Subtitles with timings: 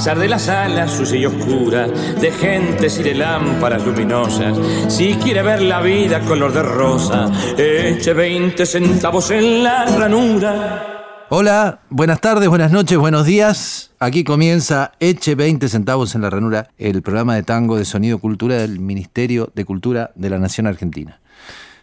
[0.00, 4.56] Pesar de las alas sucia y oscura, de gentes y de lámparas luminosas,
[4.88, 11.26] si quiere ver la vida color de rosa, eche 20 centavos en la ranura.
[11.28, 13.90] Hola, buenas tardes, buenas noches, buenos días.
[13.98, 18.54] Aquí comienza Eche 20 centavos en la ranura, el programa de tango de sonido cultura
[18.54, 21.20] del Ministerio de Cultura de la Nación Argentina.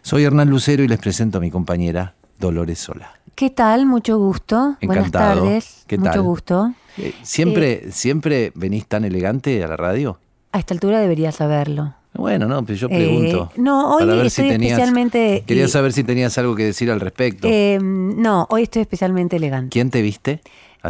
[0.02, 3.17] Soy Hernán Lucero y les presento a mi compañera Dolores Sola.
[3.38, 3.86] ¿Qué tal?
[3.86, 4.76] Mucho gusto.
[4.82, 5.42] Buenas Encantado.
[5.44, 5.84] tardes.
[5.86, 6.22] ¿Qué Mucho tal?
[6.22, 6.74] gusto.
[6.96, 10.18] Eh, ¿Siempre, ¿Siempre venís tan elegante a la radio?
[10.50, 11.94] A esta altura debería saberlo.
[12.14, 13.52] Bueno, no, pero yo Eh, pregunto.
[13.54, 17.46] no, hoy para ver estoy especialmente- Quería saber si tenías algo que decir al respecto.
[17.48, 19.70] Eh, no, hoy estoy especialmente elegante.
[19.70, 20.40] ¿Quién te viste?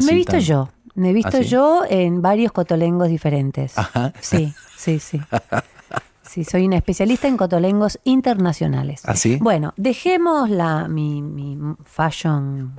[0.02, 0.70] Me he visto tan- yo.
[0.94, 1.48] Me he visto ¿Ah, sí?
[1.50, 3.76] yo en varios cotolengos diferentes.
[3.76, 4.14] Ajá.
[4.22, 5.20] Sí, sí, sí.
[6.28, 9.02] Sí, soy una especialista en cotolengos internacionales.
[9.06, 9.38] ¿Ah, sí?
[9.40, 12.72] Bueno, dejemos la, mi, mi Fashion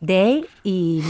[0.00, 1.02] Day y,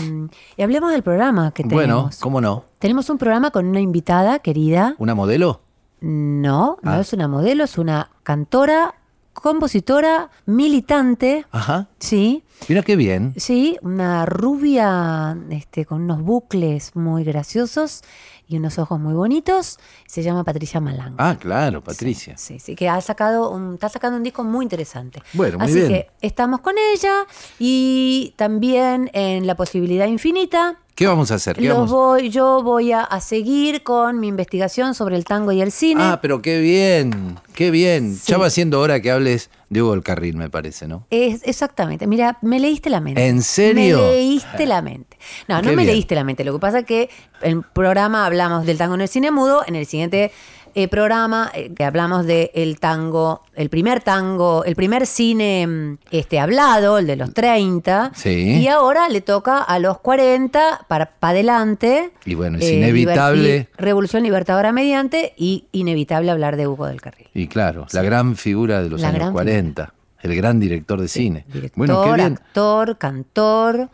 [0.57, 1.87] y hablemos del programa que tenemos.
[1.87, 2.65] Bueno, ¿cómo no?
[2.79, 4.95] Tenemos un programa con una invitada querida.
[4.99, 5.61] ¿Una modelo?
[6.01, 7.01] No, no Ah.
[7.01, 8.95] es una modelo, es una cantora,
[9.35, 11.45] compositora, militante.
[11.51, 11.89] Ajá.
[11.99, 13.35] Sí, Mira qué bien.
[13.37, 18.03] sí, una rubia este, con unos bucles muy graciosos
[18.47, 19.79] y unos ojos muy bonitos.
[20.07, 21.15] Se llama Patricia Malán.
[21.19, 22.37] Ah, claro, Patricia.
[22.39, 25.23] Sí, sí, que ha sacado un, está sacando un disco muy interesante.
[25.33, 25.89] Bueno, muy Así bien.
[25.89, 27.27] que estamos con ella
[27.59, 30.79] y también en La Posibilidad Infinita.
[30.95, 31.57] ¿Qué vamos a hacer?
[31.57, 35.61] ¿Qué Los voy, yo voy a, a seguir con mi investigación sobre el tango y
[35.61, 36.01] el cine.
[36.05, 38.15] Ah, pero qué bien, qué bien.
[38.15, 38.31] Sí.
[38.31, 41.05] Ya va siendo hora que hables de Hugo del Carril, me parece, ¿no?
[41.11, 42.07] Es, exactamente.
[42.07, 43.27] Mira, me leíste la mente.
[43.27, 43.99] ¿En serio?
[43.99, 45.19] Me leíste la mente.
[45.49, 45.89] No, no me bien.
[45.89, 46.45] leíste la mente.
[46.45, 47.11] Lo que pasa es que
[47.43, 49.65] en el programa hablamos del tango en el cine mudo.
[49.67, 50.31] En el siguiente
[50.75, 56.41] eh, programa eh, que hablamos del tango, el primer tango, el primer cine mm, este,
[56.41, 58.13] hablado, el de los 30.
[58.15, 58.59] Sí.
[58.61, 62.11] Y ahora le toca a los 40 para, para adelante.
[62.25, 63.69] Y bueno, es inevitable.
[63.69, 67.29] liberti- Revolución Libertadora mediante y inevitable hablar de Hugo del Carril.
[67.35, 71.09] Y claro, la gran figura de los La años gran 40, el gran director de
[71.09, 71.45] cine.
[71.53, 72.33] Director, bueno, qué bien.
[72.35, 73.89] actor, cantor,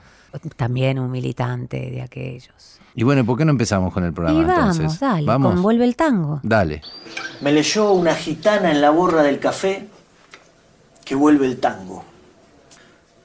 [0.57, 2.80] también un militante de aquellos.
[3.01, 5.01] Y bueno, ¿por qué no empezamos con el programa y vamos, entonces?
[5.01, 5.73] dale, Vamos.
[5.73, 6.39] el Tango.
[6.43, 6.83] Dale.
[7.41, 9.89] Me leyó una gitana en la borra del café
[11.03, 12.05] que vuelve el tango.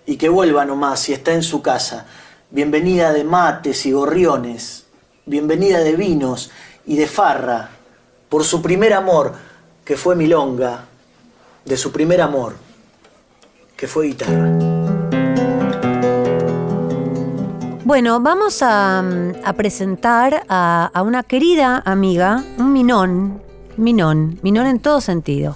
[0.05, 2.05] Y que vuelva nomás si está en su casa.
[2.51, 4.85] Bienvenida de mates y gorriones.
[5.25, 6.51] Bienvenida de vinos
[6.85, 7.71] y de farra.
[8.29, 9.33] Por su primer amor,
[9.83, 10.85] que fue milonga.
[11.65, 12.55] De su primer amor,
[13.75, 14.74] que fue guitarra.
[17.85, 19.03] Bueno, vamos a,
[19.55, 23.43] presentar a, una querida amiga, un minón,
[23.77, 25.55] minón, minón en todo sentido.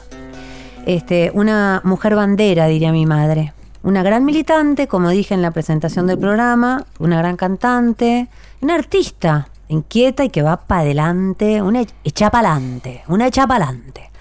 [0.86, 3.54] Este, una mujer bandera, diría mi madre.
[3.82, 8.28] Una gran militante, como dije en la presentación del programa, una gran cantante,
[8.62, 14.12] una artista inquieta y que va para adelante, una hecha pa'lante, una hecha pa'lante.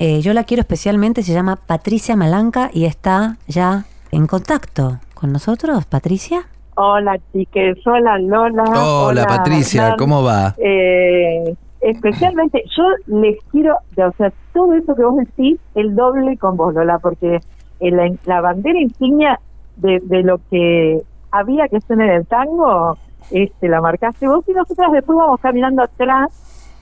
[0.00, 5.30] Eh, yo la quiero especialmente, se llama Patricia Malanca y está ya en contacto con
[5.30, 6.48] nosotros, Patricia.
[6.80, 8.62] Hola chiques, hola Lola.
[8.62, 9.98] Hola, Patricia, Hernán.
[9.98, 10.54] ¿cómo va?
[10.58, 16.56] Eh, especialmente, yo les quiero, o sea, todo eso que vos decís, el doble con
[16.56, 17.40] vos, Lola, porque
[17.80, 19.40] en la, la bandera insignia
[19.74, 21.02] de, de lo que
[21.32, 22.96] había que hacer en el tango,
[23.32, 26.30] este, la marcaste vos y nosotras después vamos caminando atrás,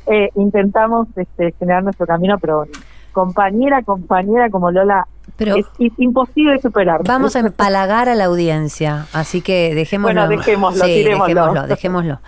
[0.09, 2.65] eh, intentamos este, generar nuestro camino, pero
[3.17, 5.07] compañera, compañera como Lola,
[5.39, 7.01] Pero- es, es imposible superar.
[7.05, 10.27] Vamos a empalagar a la audiencia, así que dejémoslo.
[10.27, 11.27] Bueno, dejémoslo, Sí, tirémoslo.
[11.35, 12.21] dejémoslo, dejémoslo.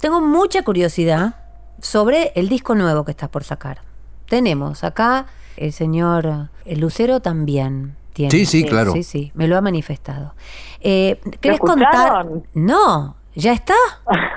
[0.00, 1.36] Tengo mucha curiosidad
[1.80, 3.82] sobre el disco nuevo que estás por sacar.
[4.28, 7.94] Tenemos acá el señor el Lucero también.
[8.12, 8.30] Tiene.
[8.32, 8.92] Sí, sí, claro.
[8.92, 10.34] Sí, sí, me lo ha manifestado.
[10.80, 12.26] Eh, ¿Querés contar?
[12.52, 13.74] No, ¿ya está?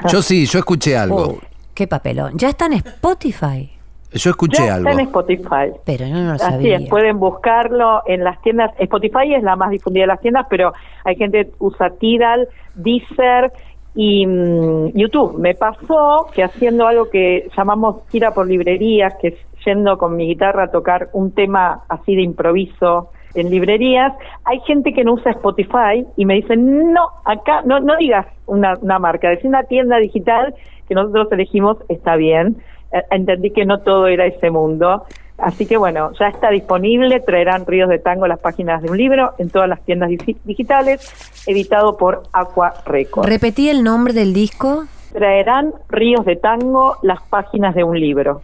[0.09, 1.17] Yo sí, yo escuché algo.
[1.23, 1.39] Oh,
[1.73, 2.37] qué papelón.
[2.37, 3.71] ¿Ya está en Spotify?
[4.15, 4.89] Yo escuché ya algo.
[4.89, 5.79] está en Spotify.
[5.85, 6.77] Pero yo no lo Así sabía.
[6.77, 8.71] es, pueden buscarlo en las tiendas.
[8.79, 10.73] Spotify es la más difundida de las tiendas, pero
[11.03, 13.51] hay gente que usa Tidal, Deezer
[13.93, 15.37] y mm, YouTube.
[15.39, 19.35] Me pasó que haciendo algo que llamamos gira por librerías, que es
[19.65, 24.13] yendo con mi guitarra a tocar un tema así de improviso en librerías,
[24.45, 28.75] hay gente que no usa Spotify y me dicen, no, acá no, no digas una,
[28.81, 30.55] una marca, decir una tienda digital
[30.87, 32.57] que nosotros elegimos está bien.
[32.95, 35.03] Eh, entendí que no todo era ese mundo.
[35.37, 39.33] Así que bueno, ya está disponible, traerán Ríos de Tango las páginas de un libro
[39.37, 41.11] en todas las tiendas digi- digitales,
[41.45, 43.27] editado por Aqua Records.
[43.27, 44.85] Repetí el nombre del disco.
[45.11, 48.41] traerán Ríos de Tango las páginas de un libro.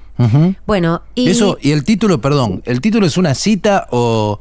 [0.66, 4.40] Bueno, y Eso, y el título, perdón, ¿el título es una cita o,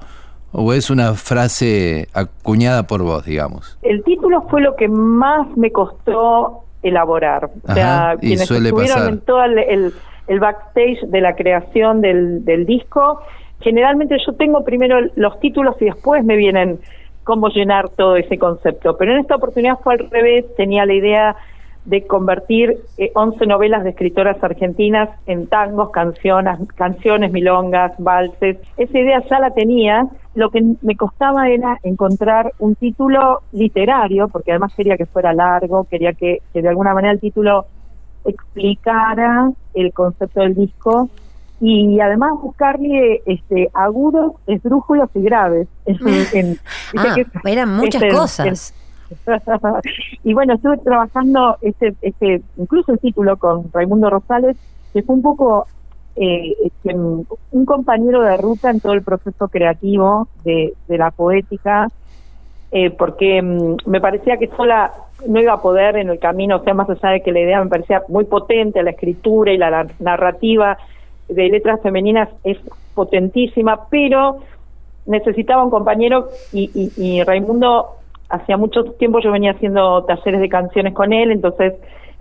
[0.52, 3.78] o es una frase acuñada por vos, digamos?
[3.82, 7.50] El título fue lo que más me costó elaborar.
[7.68, 9.08] O sea, Ajá, y quienes estuvieron pasar.
[9.08, 9.92] en todo el, el-
[10.28, 13.20] el backstage de la creación del, del disco,
[13.60, 16.78] generalmente yo tengo primero los títulos y después me vienen
[17.24, 18.96] cómo llenar todo ese concepto.
[18.96, 21.36] Pero en esta oportunidad fue al revés, tenía la idea
[21.84, 28.58] de convertir eh, 11 novelas de escritoras argentinas en tangos, canciones, canciones, milongas, valses.
[28.76, 30.06] Esa idea ya la tenía.
[30.34, 35.84] Lo que me costaba era encontrar un título literario, porque además quería que fuera largo,
[35.84, 37.66] quería que, que de alguna manera el título
[38.24, 41.08] explicara el concepto del disco
[41.60, 45.68] y además buscarle este agudos, esdrújulos y graves.
[45.86, 45.96] En-
[46.32, 46.60] en- viste
[46.96, 48.74] ah, que- eran muchas este, cosas.
[50.24, 54.56] y bueno, estuve trabajando este, este, incluso el título con Raimundo Rosales,
[54.92, 55.66] que fue un poco
[56.16, 61.88] eh, este, un compañero de ruta en todo el proceso creativo de, de la poética,
[62.72, 64.92] eh, porque mm, me parecía que sola
[65.26, 67.62] no iba a poder en el camino, o sea, más allá de que la idea
[67.62, 70.78] me parecía muy potente, la escritura y la, la narrativa
[71.28, 72.58] de letras femeninas es
[72.94, 74.38] potentísima, pero
[75.06, 77.99] necesitaba un compañero y, y, y Raimundo
[78.30, 81.74] hacía mucho tiempo yo venía haciendo talleres de canciones con él, entonces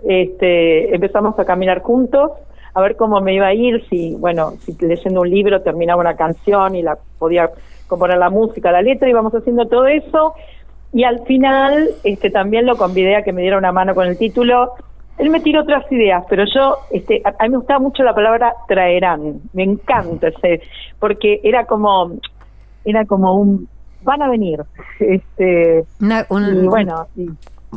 [0.06, 2.32] este, empezamos a caminar juntos
[2.74, 6.14] a ver cómo me iba a ir, si bueno, si leyendo un libro terminaba una
[6.14, 7.50] canción y la podía
[7.88, 10.34] componer la música, la letra, íbamos haciendo todo eso
[10.92, 14.18] y al final este también lo convidé a que me diera una mano con el
[14.18, 14.72] título.
[15.18, 18.14] Él me tiró otras ideas, pero yo, este, a, a mí me gustaba mucho la
[18.14, 20.62] palabra traerán, me encanta ese,
[20.98, 22.12] porque era como,
[22.84, 23.68] era como un,
[24.02, 24.60] van a venir,
[24.98, 27.30] este, Una, un- y bueno, y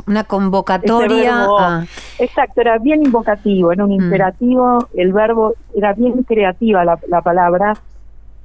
[0.06, 1.40] una convocatoria.
[1.40, 1.84] verbo- a-
[2.18, 4.02] exacto, era bien invocativo, era un Mm.
[4.02, 7.74] imperativo, el verbo era bien creativa la, la palabra.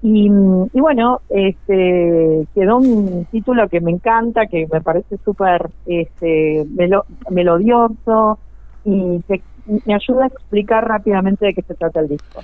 [0.01, 6.65] Y, y bueno, este quedó un título que me encanta, que me parece súper este,
[6.73, 8.39] melo- melodioso
[8.85, 9.41] y que
[9.85, 12.41] me ayuda a explicar rápidamente de qué se trata el disco.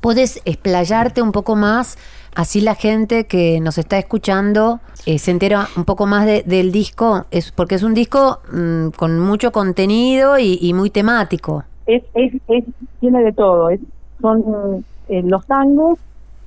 [0.00, 1.98] ¿Puedes explayarte un poco más?
[2.34, 6.70] Así la gente que nos está escuchando eh, se entera un poco más de- del
[6.72, 11.64] disco, es porque es un disco mm, con mucho contenido y, y muy temático.
[11.86, 12.64] es, es, es
[13.00, 13.68] tiene de todo.
[13.70, 13.80] Es,
[14.20, 15.98] son eh, los tangos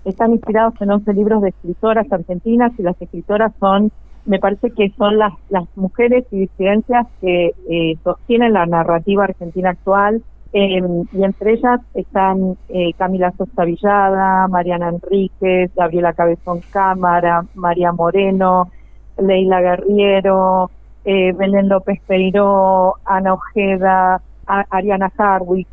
[0.06, 3.89] están inspirados en 11 libros de escritoras argentinas y las escritoras son,
[4.25, 9.72] me parece que son las, las mujeres y disidencias que eh, sostienen la narrativa argentina
[9.72, 10.22] actual.
[10.53, 17.91] Eh, y entre ellas están eh, Camila Sosa Villada, Mariana Enríquez, Gabriela Cabezón Cámara, María
[17.91, 18.69] Moreno,
[19.17, 20.69] Leila Guerriero,
[21.05, 25.67] eh, Belén López Peiró, Ana Ojeda, a- Ariana Harwick,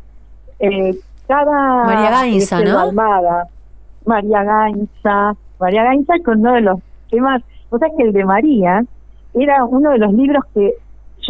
[0.59, 0.95] eh,
[1.27, 2.79] cada María Gainza, este, ¿no?
[2.79, 3.47] Almada,
[4.05, 8.83] María Gainza, María Gainza con uno de los temas, o sea que el de María
[9.33, 10.73] era uno de los libros que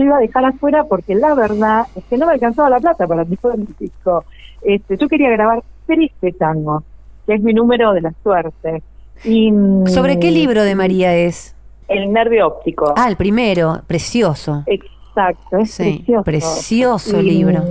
[0.02, 3.08] yo iba a dejar afuera porque la verdad es que no me alcanzaba la plata
[3.08, 3.38] para mi
[3.80, 4.24] disco.
[4.62, 6.84] Este, yo quería grabar Triste Tango,
[7.26, 8.84] que es mi número de la suerte.
[9.24, 9.52] Y,
[9.88, 11.56] ¿Sobre qué libro de María es?
[11.88, 12.94] El nervio óptico.
[12.96, 14.64] Ah, el primero, precioso.
[14.66, 16.24] Exacto, es Sí, precioso.
[16.24, 17.64] precioso Y, libro.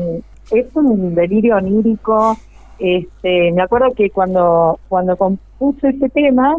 [0.50, 2.36] Es un delirio onírico.
[2.78, 6.54] Este, me acuerdo que cuando, cuando compuse ese tema,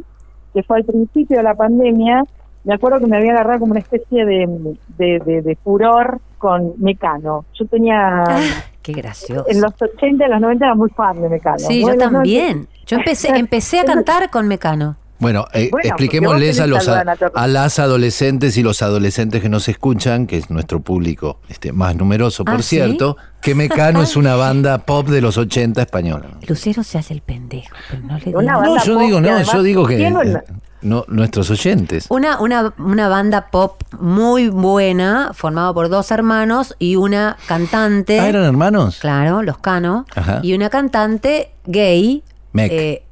[0.54, 2.24] que fue al principio de la pandemia,
[2.64, 6.74] me acuerdo que me había agarrado como una especie de, de, de- de furor con
[6.78, 7.46] Mecano.
[7.54, 8.40] Yo tenía, Ah,
[8.82, 9.46] qué gracioso.
[9.48, 11.60] en los 80 y los 90 era muy fan de Mecano.
[11.60, 12.68] Sí, yo también.
[12.86, 14.96] Yo empecé, empecé a cantar con Mecano.
[15.22, 20.26] Bueno, eh, Bueno, expliquémosles a los, a, las adolescentes y los adolescentes que nos escuchan,
[20.26, 22.76] que es nuestro público este, más numeroso, por Ah, ¿sí?
[22.78, 26.26] cierto, que Mecano es una banda pop de los 80 española.
[26.48, 29.30] Lucero se hace el pendejo, pero no le Una banda No, yo pop digo, que
[29.30, 30.44] no, yo digo que- una-
[30.82, 32.08] no, nuestros oyentes.
[32.10, 38.20] Una, una, una banda pop muy buena, formada por dos hermanos y una cantante.
[38.20, 38.98] Ah, ¿eran hermanos?
[39.00, 40.08] Claro, los Cano.
[40.16, 40.40] Ajá.
[40.42, 42.24] Y una cantante gay.
[42.54, 42.72] Mec.
[42.72, 43.04] eh,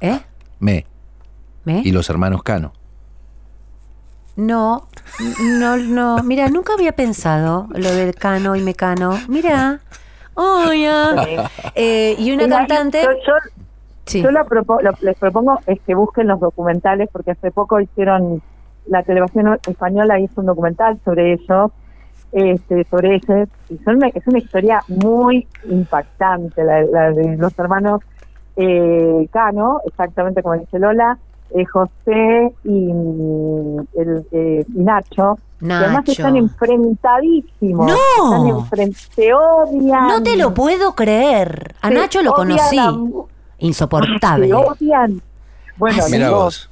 [0.00, 0.20] ¿Eh?
[0.60, 0.86] Me.
[1.66, 1.82] ¿Me?
[1.84, 2.72] Y los hermanos Cano.
[4.36, 4.86] No,
[5.58, 6.22] no, no.
[6.22, 9.18] Mira, nunca había pensado lo del Cano y Mecano.
[9.28, 9.80] Mira.
[10.34, 10.66] Oh.
[11.74, 13.02] Eh, y una Mira, cantante.
[13.02, 13.32] Yo, yo,
[14.04, 14.22] Sí.
[14.22, 18.40] yo lo propo- lo- les propongo es que busquen los documentales, porque hace poco hicieron,
[18.86, 21.72] la televisión española hizo un documental sobre ellos,
[22.30, 27.58] este, sobre ellos, y son una- es una historia muy impactante, la, la de los
[27.58, 28.02] hermanos
[28.58, 31.18] eh, Cano, exactamente como dice Lola,
[31.50, 35.38] eh, José y, el, eh, y Nacho.
[35.60, 37.86] que además están enfrentadísimos.
[37.90, 37.94] ¡No!
[38.24, 38.42] Están
[38.88, 40.08] enfren- se odian.
[40.08, 41.74] No te lo puedo creer.
[41.80, 42.78] A se Nacho lo conocí.
[42.78, 42.92] a
[43.58, 44.48] Insoportable.
[44.48, 45.22] se odian.
[45.78, 46.22] Bueno, Ah, sí.
[46.30, 46.70] Vos.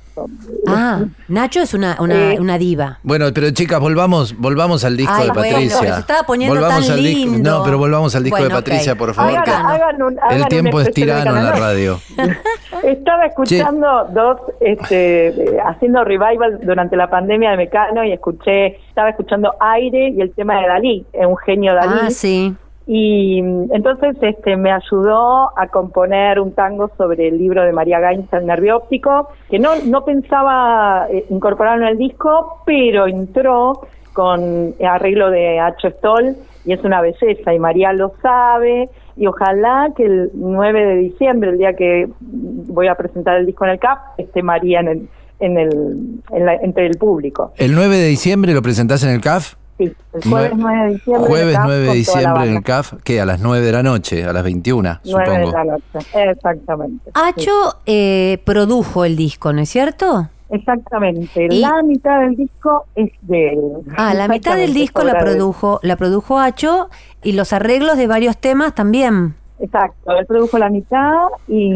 [0.67, 2.99] Ah, Nacho es una, una, Eh, una diva.
[3.03, 5.95] Bueno, pero chicas, volvamos, volvamos al disco Ay, de bueno, Patricia.
[5.95, 7.51] se estaba poniendo volvamos tan al lindo.
[7.59, 9.37] No, pero volvamos al disco Bueno, de Patricia, por favor.
[9.39, 11.99] Hagan- un- hagan el tiempo es tirano en la radio.
[12.83, 19.53] Estaba escuchando dos, este, haciendo revival durante la pandemia de Mecano y escuché, estaba escuchando
[19.61, 21.95] Aire y el tema de Dalí, eh, un genio Dalí.
[22.03, 22.55] Ah, sí.
[22.87, 28.01] Y mm, entonces este me ayudó a componer un tango sobre el libro de María
[28.01, 33.87] Gainz, El nervio óptico, que no, no pensaba eh, incorporarlo en el disco, pero entró
[34.13, 35.91] con arreglo de H.
[35.99, 40.95] Stoll y es una belleza y María lo sabe y ojalá que el 9 de
[40.97, 44.89] diciembre, el día que voy a presentar el disco en el CAP, esté María en
[44.89, 45.09] el,
[45.41, 46.19] en el,
[46.63, 47.53] entre el público.
[47.57, 49.55] El 9 de diciembre lo presentás en el CAF.
[49.77, 51.15] Sí, el jueves Nue- 9 de diciembre.
[51.17, 53.73] en el Jueves CAF 9 de diciembre en el CAF, que a las 9 de
[53.73, 55.47] la noche, a las 21, 9 supongo.
[55.51, 57.05] de la noche, exactamente.
[57.07, 57.11] sí.
[57.15, 57.51] Acho
[57.87, 60.29] eh, produjo el disco, ¿no es cierto?
[60.51, 63.61] Exactamente, Y- la mitad del disco es de él.
[63.97, 66.89] Ah, la mitad del disco la produjo, la produjo Acho
[67.23, 69.35] y los arreglos de varios temas también.
[69.59, 71.13] Exacto, él produjo la mitad
[71.49, 71.75] y,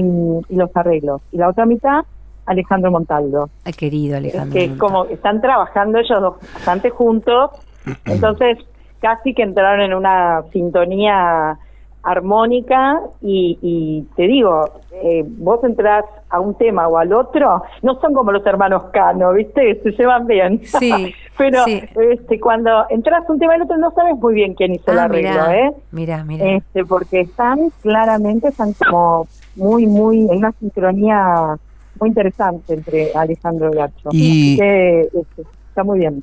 [0.48, 1.22] y los arreglos.
[1.32, 2.02] Y la otra mitad,
[2.46, 3.50] Alejandro Montaldo.
[3.64, 4.54] Ay, querido Es Alejandro.
[4.58, 7.50] que como están trabajando ellos dos bastante juntos,
[8.06, 8.58] entonces
[9.00, 11.56] casi que entraron en una sintonía
[12.02, 18.00] armónica y, y te digo, eh, vos entras a un tema o al otro, no
[18.00, 19.80] son como los hermanos Cano, ¿viste?
[19.82, 20.60] Se llevan bien.
[20.64, 21.82] Sí, Pero sí.
[22.10, 24.90] este cuando entras a un tema y al otro no sabes muy bien quién hizo
[24.92, 25.72] el Ah, arreglo, mirá, ¿eh?
[25.92, 26.44] mirá, mirá.
[26.56, 31.56] Este, porque están claramente, están como muy, muy, en una sincronía
[32.00, 34.08] muy interesante entre Alejandro y Gacho.
[34.12, 36.22] Y- Así que este, está muy bien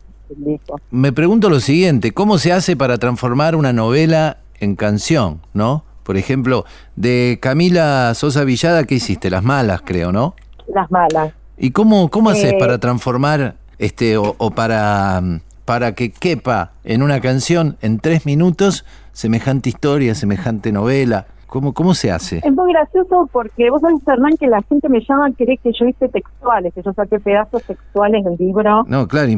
[0.92, 5.84] Me pregunto lo siguiente, ¿cómo se hace para transformar una novela en canción, no?
[6.04, 6.66] Por ejemplo,
[6.96, 9.30] de Camila Sosa Villada, ¿qué hiciste?
[9.30, 10.36] Las malas, creo, ¿no?
[10.68, 11.34] Las malas.
[11.58, 15.22] ¿Y cómo, cómo haces Eh, para transformar este o, o para,
[15.66, 21.28] para que quepa en una canción en tres minutos semejante historia, semejante novela?
[21.48, 22.42] ¿Cómo, cómo se hace?
[22.44, 25.86] Es muy gracioso porque vos sabés, Hernán, que la gente me llama, cree que yo
[25.86, 28.84] hice textuales, que yo saqué pedazos textuales del libro.
[28.88, 29.32] No, claro,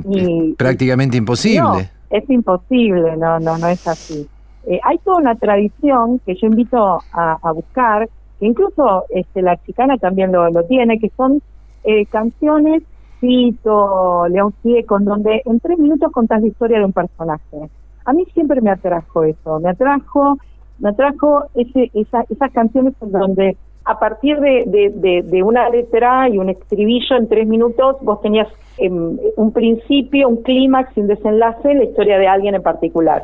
[0.57, 1.61] prácticamente imposible.
[1.61, 1.77] No,
[2.09, 4.27] es imposible, no, no, no es así.
[4.65, 8.09] Eh, hay toda una tradición que yo invito a, a buscar,
[8.39, 11.41] que incluso este, la chicana también lo, lo tiene, que son
[11.83, 12.83] eh, canciones,
[13.19, 17.69] Fito, León en donde en tres minutos contás la historia de un personaje.
[18.05, 20.37] A mí siempre me atrajo eso, me atrajo,
[20.79, 23.57] me atrajo ese, esa, esas canciones en donde
[23.87, 29.51] a partir de, una letra y un estribillo en tres minutos vos tenías em, un
[29.53, 33.23] principio, un clímax y un desenlace en la historia de alguien en particular.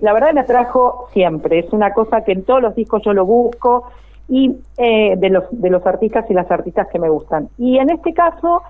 [0.00, 3.26] La verdad me atrajo siempre, es una cosa que en todos los discos yo lo
[3.26, 3.84] busco
[4.26, 7.50] y eh, de los de los artistas y las artistas que me gustan.
[7.58, 8.62] Y en este caso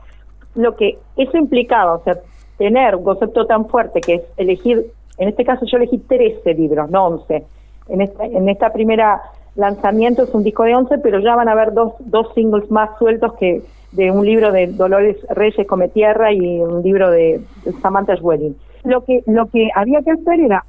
[0.57, 2.19] lo que eso implicaba, o sea,
[2.59, 4.85] tener un concepto tan fuerte que es elegir,
[5.17, 7.45] en este caso yo elegí 13 libros, no 11.
[7.89, 9.21] En esta, en esta primera
[9.57, 12.91] lanzamiento es un disco de 11, pero ya van a haber dos, dos singles más
[12.99, 17.41] sueltos que de un libro de Dolores Reyes Come Tierra y un libro de
[17.83, 18.57] Samantha's Wedding.
[18.85, 20.65] Lo que, lo que había que hacer era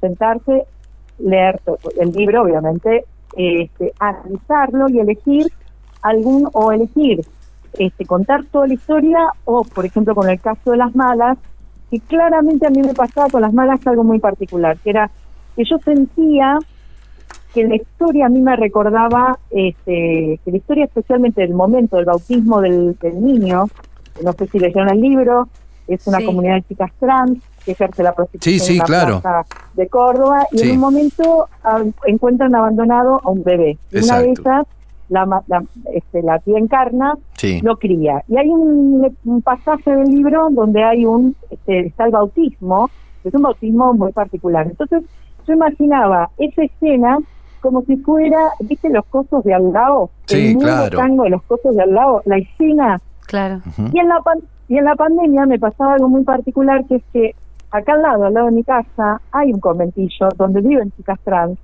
[0.00, 0.64] sentarse,
[1.18, 1.60] leer
[2.00, 3.04] el libro, obviamente,
[3.36, 5.46] este, analizarlo y elegir
[6.00, 7.20] algún, o elegir
[7.74, 11.38] este, contar toda la historia, o por ejemplo con el caso de las malas,
[11.90, 15.10] que claramente a mí me pasaba con las malas algo muy particular, que era
[15.56, 16.58] que yo sentía
[17.54, 22.06] que la historia a mí me recordaba, este, que la historia especialmente del momento del
[22.06, 23.66] bautismo del, del niño,
[24.24, 25.48] no sé si leyeron el libro,
[25.86, 26.24] es una Sí.
[26.26, 29.20] comunidad de chicas trans que ejerce la prostitución Sí, sí, en claro.
[29.20, 29.44] plaza
[29.74, 30.68] de Córdoba y Sí.
[30.70, 33.76] en un momento ah, encuentran abandonado a un bebé.
[33.90, 34.66] Y una de ellas
[35.10, 37.60] la, ma- la, este, la tía Encarna Sí.
[37.62, 38.24] lo cría.
[38.28, 42.88] Y hay un, un pasaje del libro donde hay un, este, está el bautismo,
[43.22, 44.66] que es un bautismo muy particular.
[44.66, 45.02] Entonces,
[45.46, 47.18] yo imaginaba esa escena
[47.60, 50.10] como si fuera, ¿viste los cosos de al lado?
[50.26, 50.98] Sí, el mundo claro.
[50.98, 53.60] tango de los cosos de al lado, la escena Claro.
[53.92, 57.02] y en la pan- y en la pandemia me pasaba algo muy particular que es
[57.12, 57.34] que
[57.70, 61.58] acá al lado, al lado de mi casa, hay un conventillo donde viven chicas trans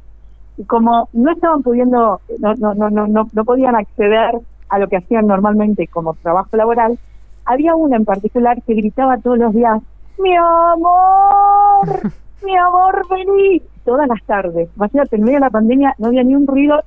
[0.57, 4.31] y como no estaban pudiendo, no, no, no, no, no, no podían acceder
[4.69, 6.99] a lo que hacían normalmente como trabajo laboral,
[7.45, 9.81] había una en particular que gritaba todos los días,
[10.19, 12.13] mi amor,
[12.45, 14.69] mi amor, vení, todas las tardes.
[14.77, 16.81] Imagínate, en medio de la pandemia no había ni un ruido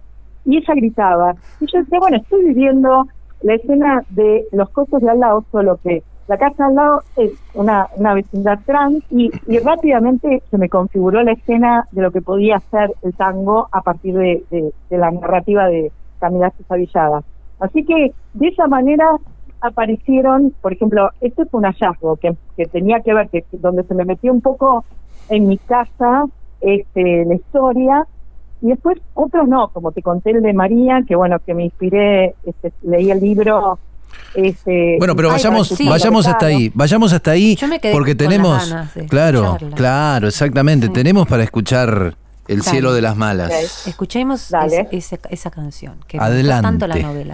[0.46, 1.36] y ella gritaba.
[1.60, 3.08] Y yo decía, bueno, estoy viviendo
[3.42, 7.32] la escena de los costos de al lado, solo que la casa al lado es
[7.56, 12.22] una, una vecindad trans y, y rápidamente se me configuró la escena de lo que
[12.22, 17.24] podía ser el tango a partir de, de- la narrativa de Camila Villada.
[17.60, 19.06] Así que de esa manera
[19.60, 23.94] aparecieron, por ejemplo, este fue un hallazgo que, que tenía que ver, que donde se
[23.94, 24.86] me metió un poco
[25.30, 26.26] en mi casa
[26.62, 28.06] este, la historia
[28.62, 32.36] y después otros no, como te conté el de María, que bueno, que me inspiré,
[32.46, 33.80] este, leí el libro.
[34.36, 35.88] Este, Bueno, pero Ay, vayamos, sí.
[35.88, 39.06] vayamos hasta ahí, vayamos hasta ahí, Yo me quedé porque con las tenemos, ganas de
[39.08, 39.76] claro, escucharla.
[39.78, 40.94] claro, exactamente, Sí.
[40.94, 42.16] tenemos para escuchar
[42.48, 42.70] el Dale.
[42.70, 43.88] cielo de las malas.
[43.88, 44.52] Escuchemos
[45.30, 46.62] esa canción, que Adelante.
[46.64, 47.34] tanto la novela.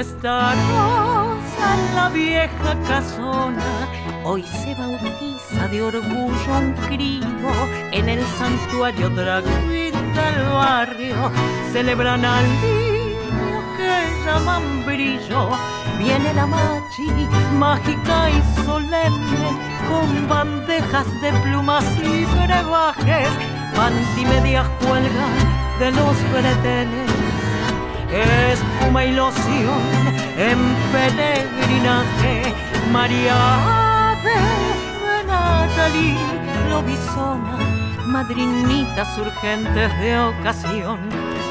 [0.00, 3.86] Fiesta rosa en la vieja casona.
[4.24, 7.52] Hoy se bautiza de orgullo un crío
[7.92, 11.16] en el santuario drag del barrio.
[11.74, 15.50] Celebran al niño que llaman brillo.
[15.98, 17.10] Viene la machi,
[17.58, 19.48] mágica y solemne,
[19.86, 23.28] con bandejas de plumas y brebajes.
[23.76, 27.19] Pantimedias cuelgan de los breteles
[28.12, 29.82] espuma y loción
[30.36, 30.58] en
[30.92, 32.54] peregrinaje.
[32.92, 36.16] María de Natalie
[36.68, 37.56] Lobizona,
[38.06, 40.98] madrinitas urgentes de ocasión.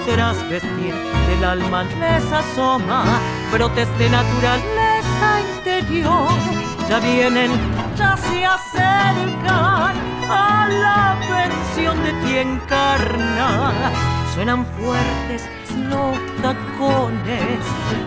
[0.05, 0.93] Tras vestir
[1.27, 3.03] del alma les asoma
[3.51, 6.29] brotes de naturaleza interior.
[6.89, 7.51] Ya vienen,
[7.95, 9.95] ya se acercan
[10.29, 13.71] a la pensión de ti encarna.
[14.33, 15.47] Suenan fuertes
[15.79, 17.59] los tacones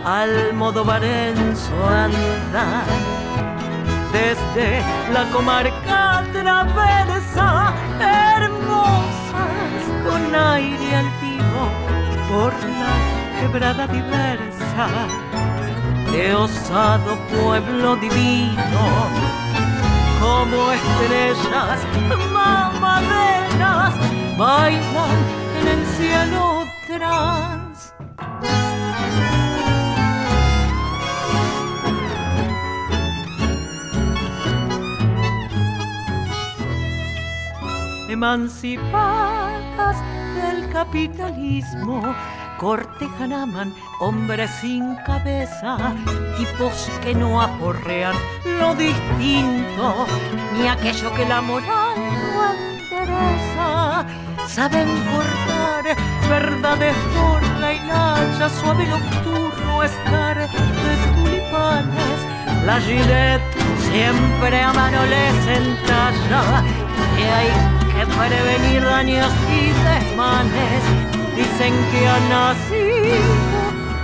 [0.04, 2.86] al modo barenzo andar.
[4.12, 4.82] Desde
[5.12, 11.62] la comarca traversa, hermosas con aire altivo,
[12.28, 14.88] por la quebrada diversa
[16.12, 19.32] de osado pueblo divino
[20.22, 21.80] como estrellas
[22.32, 23.94] mamaderas
[24.38, 25.18] bailan
[25.60, 27.61] en el cielo trans.
[38.08, 39.96] Emancipadas
[40.34, 42.14] del capitalismo,
[42.58, 45.76] cortejan aman hombres sin cabeza,
[46.36, 48.14] tipos que no aporrean
[48.60, 50.06] lo distinto,
[50.52, 51.96] ni aquello que la moral
[52.34, 54.06] no endereza.
[54.46, 55.51] Saben cortar
[56.28, 60.48] verdades por la hilacha, suave nocturno estar de
[61.14, 62.18] tulipanes.
[62.64, 63.42] La Gillette
[63.90, 66.62] siempre a mano les entalla,
[67.16, 67.50] que hay
[67.92, 70.82] que prevenir daños y desmanes.
[71.36, 73.32] Dicen que ha nacido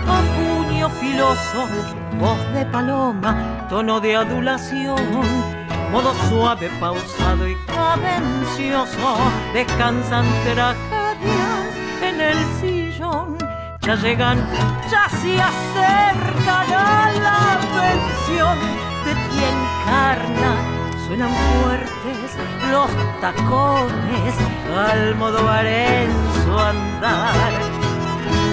[0.07, 1.69] a puño filoso,
[2.19, 5.01] voz de paloma, tono de adulación,
[5.93, 9.17] modo suave, pausado y cadencioso.
[9.53, 10.98] Descansan tragedias
[12.19, 13.39] en el sillón.
[13.83, 14.39] Ya llegan,
[14.91, 18.59] ya se acercan a la pensión
[19.05, 20.53] de ti encarna.
[21.07, 22.37] Suenan fuertes
[22.71, 24.35] los tacones
[24.77, 27.53] al modo barenzo andar.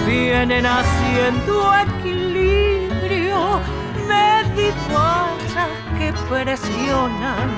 [0.06, 3.60] Vienen haciendo equilibrio
[4.08, 7.50] medivallas que presionan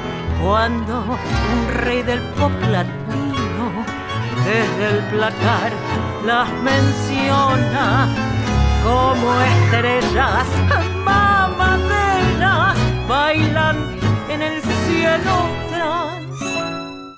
[0.43, 3.28] cuando un rey del pop latino
[4.49, 5.73] desde el placar
[6.25, 8.09] las menciona
[8.83, 10.47] como estrellas
[11.05, 12.75] mamaderas
[13.07, 13.77] bailan
[14.31, 17.17] en el cielo trans.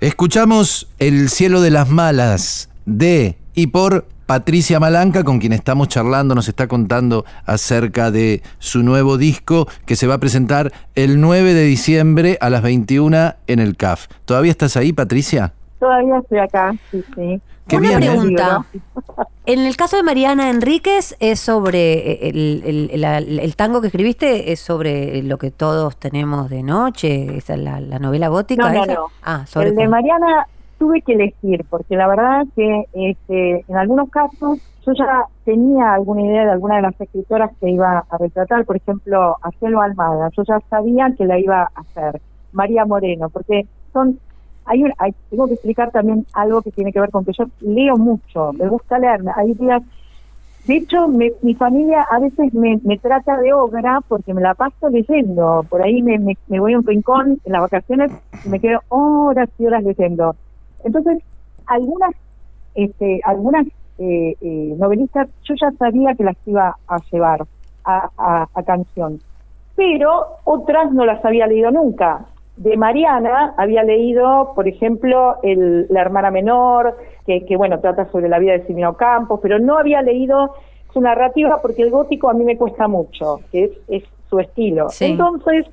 [0.00, 6.34] Escuchamos El cielo de las malas de y por Patricia Malanca, con quien estamos charlando,
[6.34, 11.54] nos está contando acerca de su nuevo disco que se va a presentar el 9
[11.54, 14.08] de diciembre a las 21 en el CAF.
[14.24, 15.54] ¿Todavía estás ahí, Patricia?
[15.78, 17.40] Todavía estoy acá, sí, sí.
[17.68, 18.06] Qué Una bien, ¿eh?
[18.10, 18.64] pregunta.
[19.44, 24.60] En el caso de Mariana Enríquez, es sobre el, el- el tango que escribiste, es
[24.60, 28.72] sobre lo que todos tenemos de noche, esa es la, la novela gótica.
[28.72, 29.06] No, no, no.
[29.22, 29.88] Ah, sobre El de?
[29.88, 30.46] Mariana
[30.78, 36.22] tuve que elegir, porque la verdad que este, en algunos casos yo ya tenía alguna
[36.22, 40.30] idea de alguna de las escritoras que iba a retratar, por ejemplo, a Selva Almada,
[40.36, 42.20] yo ya sabía que la iba a hacer,
[42.52, 44.18] María Moreno, porque son,
[44.68, 44.92] hay, un-
[45.30, 48.68] tengo que explicar también algo que tiene que ver con que yo leo mucho, me
[48.68, 49.82] gusta leer, hay días
[50.64, 54.90] de hecho, me- mi familia a veces me, trata de obra porque me la paso
[54.90, 55.64] leyendo.
[55.70, 58.10] Por ahí me, me- voy a un rincón en las vacaciones
[58.44, 60.36] y me quedo horas y horas leyendo.
[60.84, 61.22] Entonces,
[61.64, 62.10] algunas,
[62.74, 67.46] este, algunas eh, eh, novelistas yo ya sabía que las iba a llevar
[67.84, 69.20] a- a canción,
[69.74, 72.26] pero otras no las había leído nunca.
[72.58, 78.28] De Mariana había leído, por ejemplo, el, La hermana menor, que, que, bueno, trata sobre
[78.28, 80.54] la vida de Silvino Campos, pero no había leído
[80.92, 84.88] su narrativa porque el gótico a mí me cuesta mucho, que es, es su estilo.
[84.88, 85.04] Sí.
[85.04, 85.66] Entonces,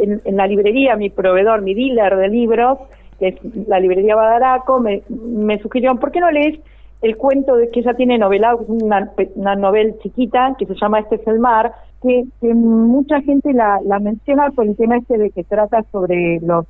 [0.00, 2.78] en, en la librería, mi proveedor, mi dealer de libros,
[3.18, 6.58] que es la librería Badaraco, me, me sugirieron, ¿por qué no lees
[7.02, 10.74] el cuento de que ella tiene novelado, que es una, una novela chiquita, que se
[10.74, 11.72] llama Este es el mar,
[12.04, 16.66] que, mucha gente la, la menciona por el tema este de que trata sobre los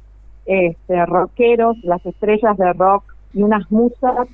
[0.46, 4.28] este, rockeros, las estrellas de rock y unas musas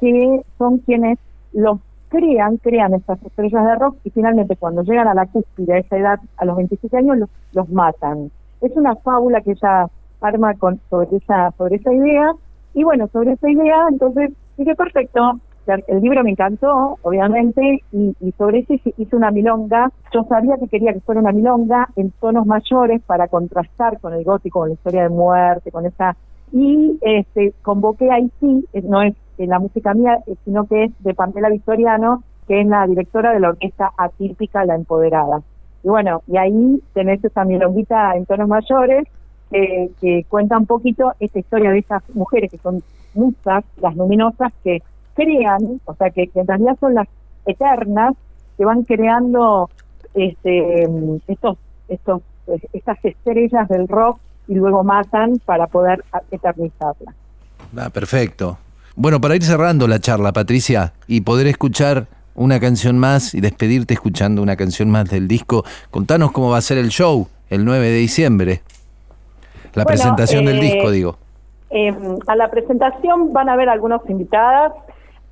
[0.00, 1.18] que son quienes
[1.52, 5.78] los crean, crean estas estrellas de rock y finalmente cuando llegan a la cúspide a
[5.78, 8.30] esa edad, a los 27 años, los, los matan.
[8.60, 9.88] Es una fábula que ella
[10.20, 12.32] arma con, sobre, esa, sobre esa idea
[12.72, 18.60] y bueno, sobre esa idea, entonces dije, perfecto, el libro me encantó, obviamente, y, sobre
[18.60, 19.90] eso hice, una milonga.
[20.12, 24.24] Yo sabía que quería que fuera una milonga en tonos mayores para contrastar con el
[24.24, 26.16] gótico, con la historia de muerte, con esa...
[26.52, 30.84] Y este, convoqué ahí sí, eh, no es eh, la música mía, eh, sino que
[30.84, 35.42] es de Pamela Victoriano, que es la directora de la orquesta atípica La Empoderada.
[35.82, 39.08] Y bueno, y ahí tenés esa milonguita en tonos mayores,
[39.50, 42.82] que, que cuenta un poquito esta historia de esas mujeres que son
[43.14, 44.82] musas, las luminosas, que
[45.14, 47.08] crean, o sea, que, que en realidad son las
[47.46, 48.14] eternas,
[48.56, 49.68] que van creando
[50.14, 50.88] este,
[51.26, 52.22] estos, estos,
[52.72, 57.14] estas estrellas del rock y luego matan para poder a- eternizarlas.
[57.76, 58.58] Ah, perfecto.
[58.96, 63.94] Bueno, para ir cerrando la charla, Patricia, y poder escuchar una canción más y despedirte
[63.94, 67.88] escuchando una canción más del disco, contanos cómo va a ser el show el 9
[67.88, 68.62] de diciembre.
[69.74, 71.16] La Bueno, presentación del eh, disco, digo.
[71.70, 71.92] Eh,
[72.28, 74.72] a la presentación van a haber algunos invitadas,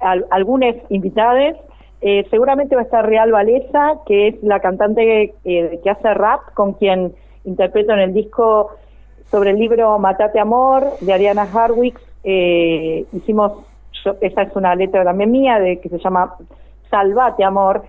[0.03, 1.57] al- algunas invitadas.
[2.01, 6.41] Eh, seguramente va a estar Real Valesa, que es la cantante eh, que hace rap,
[6.55, 7.13] con quien
[7.45, 8.71] interpreto en el disco
[9.31, 12.03] sobre el libro Matate Amor de Ariana Harwicks.
[12.25, 13.53] Eh, hicimos,
[14.05, 16.35] yo- esa es una letra también mía, de que se llama
[16.91, 17.83] Salvate Amor.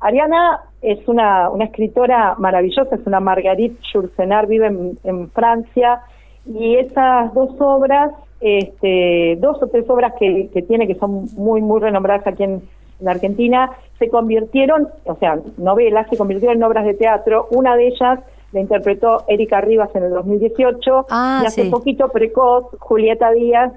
[0.00, 6.00] Ariana es una, una escritora maravillosa, es una Marguerite Yourcenar, vive en, en Francia,
[6.46, 11.60] y esas dos obras, este, dos o tres obras que, que tiene, que son muy,
[11.60, 12.62] muy renombradas aquí en,
[13.00, 17.48] en Argentina, se convirtieron, o sea, novelas, se convirtieron en obras de teatro.
[17.50, 18.20] Una de ellas
[18.52, 21.70] la interpretó Erika Rivas en el 2018, Ah, y hace sí.
[21.70, 23.72] poquito precoz Julieta Díaz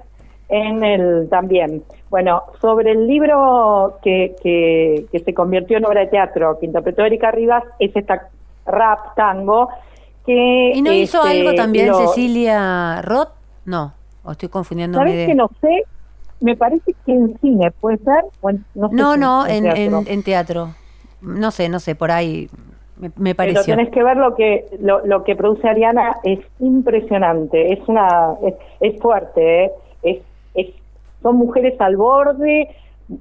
[0.48, 1.82] en el también.
[2.10, 7.04] Bueno, sobre el libro que, que, que se convirtió en obra de teatro, que interpretó
[7.04, 8.28] Erika Rivas, es esta
[8.66, 9.68] rap tango
[10.26, 10.72] que...
[10.74, 13.30] ¿Y no hizo este, algo también lo- Cecilia Roth?
[13.64, 13.92] No,
[14.24, 15.26] o estoy confundiendo mi ¿Sabes idea.
[15.26, 15.84] que no sé?
[16.40, 18.24] Me parece que en cine puede ser.
[18.40, 19.98] o en- no, sé No, si no, en, teatro.
[20.00, 20.68] en- en teatro.
[21.20, 22.48] No sé, no sé, por ahí
[22.96, 23.76] me, me Pero pareció.
[23.76, 28.54] tenés que ver lo que lo, lo que produce Ariana es impresionante, es una es,
[28.80, 29.72] es fuerte, ¿eh?
[30.02, 30.18] es,
[30.54, 30.66] es
[31.22, 32.68] son mujeres al borde,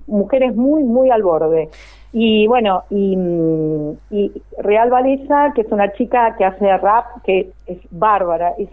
[0.08, 1.70] mujeres muy muy al borde.
[2.14, 7.52] Y bueno, y, mm, y Real Valesa, que es una chica que hace rap, que
[7.68, 8.68] es bárbara, es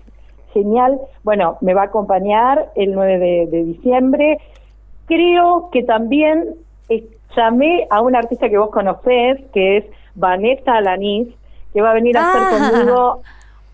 [0.52, 1.00] genial.
[1.22, 4.38] Bueno, me va a acompañar el 9 de, de diciembre.
[5.06, 6.54] Creo que también
[6.88, 7.04] eh,
[7.36, 9.84] llamé a una artista que vos conocés, que es
[10.14, 11.28] Vanessa Alanis,
[11.72, 12.70] que va a venir a hacer Ah.
[12.70, 13.22] conmigo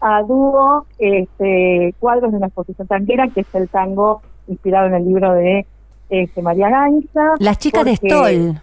[0.00, 5.04] a dúo este, cuadros de una exposición tanquera, que es el tango inspirado en el
[5.06, 5.66] libro de
[6.10, 7.34] este, María Gainza.
[7.38, 8.60] Las chicas de Stoll.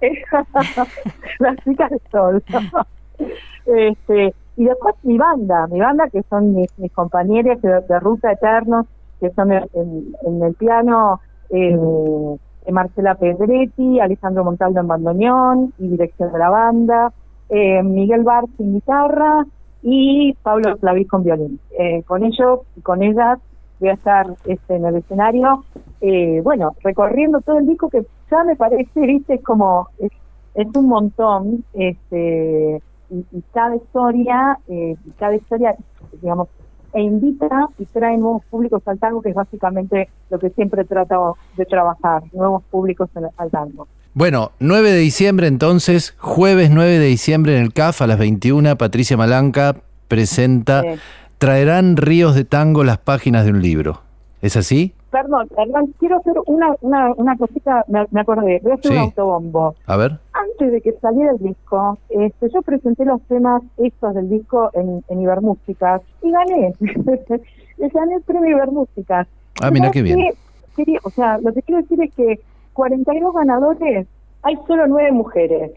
[1.40, 2.42] las chicas de sol.
[3.66, 8.86] este, y después mi banda, mi banda que son mis, mis compañeros de, Ruta Eternos,
[9.20, 11.78] que son en, el piano, eh,
[12.66, 17.12] eh, Marcela Pedretti, Alejandro Montaldo en bandoneón y dirección de la banda,
[17.48, 19.46] eh, Miguel Barz en guitarra
[19.82, 21.60] y Pablo Flavis con violín.
[22.06, 23.38] Con ellos y con ellas
[23.78, 25.64] voy a estar este, en el escenario,
[26.00, 30.10] eh, bueno, recorriendo todo el disco que ya me parece, viste, es como, es,
[30.54, 35.74] es un montón, este, y, y cada historia, eh, cada historia,
[36.20, 36.48] digamos,
[36.94, 41.36] e invita y trae nuevos públicos al tango, que es básicamente lo que siempre trato
[41.56, 43.86] de trabajar, nuevos públicos en- al tango.
[44.14, 48.76] Bueno, 9 de diciembre entonces, jueves 9 de diciembre en el CAF a las 21,
[48.76, 49.76] Patricia Malanca
[50.08, 50.88] presenta Sí.
[51.38, 54.00] Traerán ríos de tango las páginas de un libro.
[54.42, 54.92] ¿Es así?
[55.10, 58.96] Perdón, Hernán, quiero hacer una, una, una cosita, me, me acordé, voy a hacer Sí.
[58.98, 59.74] un autobombo.
[59.86, 60.18] A ver.
[60.34, 65.02] Antes de que saliera el disco, este, yo presenté los temas estos del disco en,
[65.08, 66.74] en Ibermúsicas y gané.
[67.78, 69.26] Le gané el premio Ibermúsicas.
[69.62, 70.98] Ah, mira ¿Sabes qué bien.
[71.04, 72.38] O sea, lo que quiero decir es que
[72.74, 74.06] 42 ganadores,
[74.42, 75.72] hay solo 9 mujeres.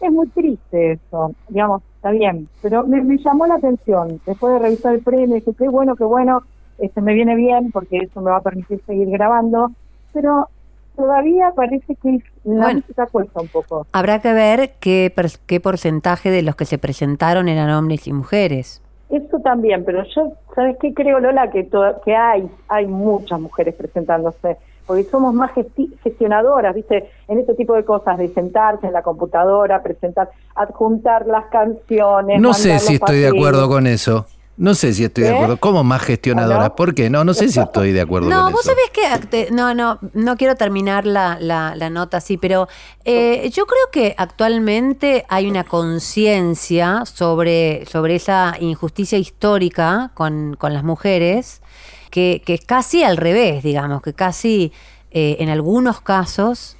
[0.00, 4.20] Es muy triste eso, digamos, está bien, pero me, me llamó la atención.
[4.26, 6.42] Después de revisar el premio, dije, qué bueno, qué bueno,
[6.78, 9.70] este me viene bien porque eso me va a permitir seguir grabando,
[10.12, 10.48] pero
[10.96, 12.80] todavía parece que la Bueno.
[12.80, 13.86] música cuesta un poco.
[13.92, 18.12] Habrá que ver qué, per- qué porcentaje de los que se presentaron eran hombres y
[18.12, 18.82] mujeres.
[19.10, 21.50] Eso también, pero yo, ¿sabes qué creo, Lola?
[21.50, 21.66] Que,
[22.14, 27.08] hay, hay muchas mujeres presentándose, porque somos más gesti- gestionadoras, ¿viste?
[27.26, 32.38] En este tipo de cosas, de sentarse en la computadora, presentar, adjuntar las canciones.
[32.40, 34.26] No sé si estoy de acuerdo con eso.
[34.58, 35.56] No sé si estoy de acuerdo.
[35.58, 36.66] ¿Cómo más gestionadora?
[36.66, 36.74] ¿Aló?
[36.76, 37.08] ¿Por qué?
[37.08, 38.72] No, no sé si estoy de acuerdo No, con vos eso.
[38.72, 42.66] sabés que no, no, no quiero terminar la, la- la nota así, pero
[43.04, 50.74] eh, yo creo que actualmente hay una conciencia sobre, sobre esa injusticia histórica con, con
[50.74, 51.62] las mujeres,
[52.10, 54.72] que, que es casi al revés, digamos, que casi
[55.12, 56.76] eh, en algunos casos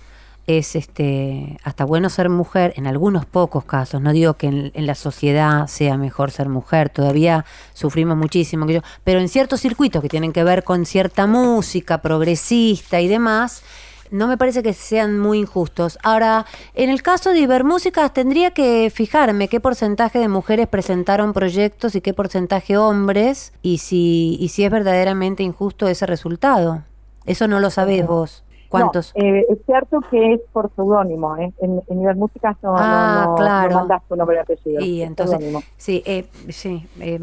[0.49, 4.87] es este hasta bueno ser mujer en algunos pocos casos no digo que en, en
[4.87, 10.01] la sociedad sea mejor ser mujer todavía sufrimos muchísimo que yo pero en ciertos circuitos
[10.03, 13.63] que tienen que ver con cierta música progresista y demás
[14.11, 15.99] no me parece que sean muy injustos.
[16.03, 21.95] Ahora, en el caso de Ibermúsicas tendría que fijarme qué porcentaje de mujeres presentaron proyectos
[21.95, 26.85] y qué porcentaje hombres y si, y si es verdaderamente injusto ese resultado.
[27.27, 28.45] Eso no lo sabés vos.
[28.69, 29.13] ¿Cuántos?
[29.17, 31.53] No, eh, es cierto que es por seudónimo, ¿eh?
[31.61, 33.71] En, en Ibermúsicas no, Ah, no, no, claro.
[33.71, 34.81] no mandás tu nombre y apellido.
[34.83, 35.41] Y es entonces,
[35.77, 36.87] sí, eh, sí.
[37.01, 37.21] eh,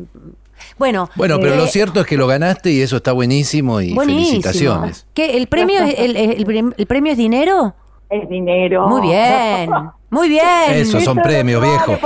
[0.80, 3.94] bueno, Bueno, pero eh, lo cierto es que lo ganaste y eso está buenísimo y
[3.94, 4.42] buenísimo.
[4.42, 5.06] felicitaciones.
[5.14, 7.76] ¿Qué, el premio, es- el, el el premio es dinero?
[8.10, 8.88] Es dinero.
[8.88, 9.70] Muy bien,
[10.16, 10.46] muy bien.
[10.70, 12.00] Esos son premios, viejo.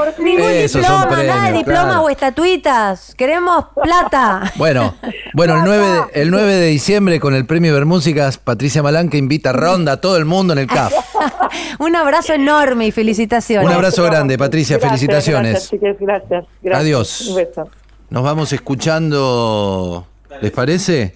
[0.49, 1.35] Esos diploma, son premios.
[1.35, 2.01] nada de diplomas claro.
[2.01, 3.13] o estatuitas.
[3.15, 4.51] Queremos plata.
[4.55, 4.95] Bueno,
[5.33, 9.51] bueno, el 9, de, el 9 de diciembre con el premio Bermúsicas, Patricia Malanca invita
[9.51, 10.91] a ronda a todo el mundo en el CAF.
[11.79, 13.67] Un abrazo enorme y felicitaciones.
[13.67, 15.69] Un abrazo grande, Patricia, Gracias, felicitaciones.
[15.71, 16.81] Gracias, gracias, gracias.
[16.81, 17.27] Adiós.
[17.29, 17.69] Un beso.
[18.09, 20.07] Nos vamos escuchando,
[20.41, 21.13] ¿les parece?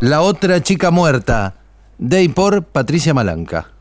[0.00, 1.54] La otra chica muerta,
[1.96, 3.77] de y por Patricia Malanca.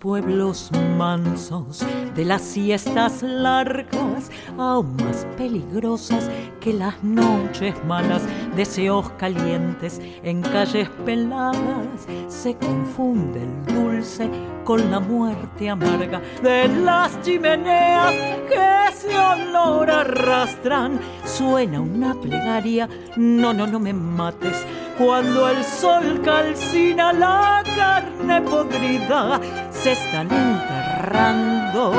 [0.00, 1.84] Pueblos mansos
[2.16, 8.22] de las siestas largas, aún más peligrosas que las noches malas,
[8.56, 14.30] deseos calientes en calles peladas, se confunde el dulce
[14.64, 18.14] con la muerte amarga de las chimeneas
[18.48, 20.98] que ese olor arrastran.
[21.24, 24.64] Suena una plegaria, no, no, no me mates.
[24.98, 29.40] Cuando el sol calcina la carne podrida,
[29.82, 31.92] se están enterrando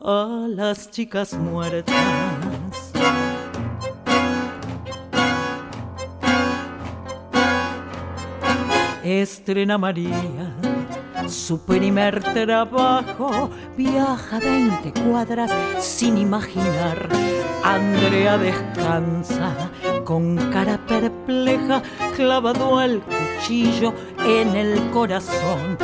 [0.00, 1.96] a las chicas muertas.
[9.02, 10.54] Estrena María
[11.28, 17.08] su primer trabajo, viaja 20 cuadras sin imaginar.
[17.64, 19.70] Andrea descansa
[20.08, 21.82] con cara perpleja,
[22.16, 23.92] clavado el cuchillo
[24.24, 25.76] en el corazón.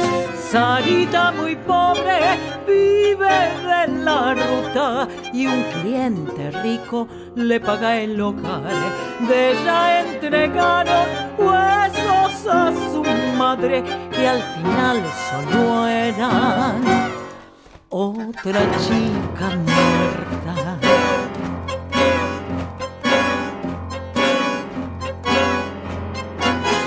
[0.50, 2.20] Sarita muy pobre
[2.66, 3.36] vive
[3.68, 8.62] de la ruta y un cliente rico le paga el hogar.
[9.28, 11.06] De ella entregaron
[11.36, 13.04] huesos a su
[13.36, 16.82] madre que al final solo eran
[17.90, 20.83] otra chica muerta.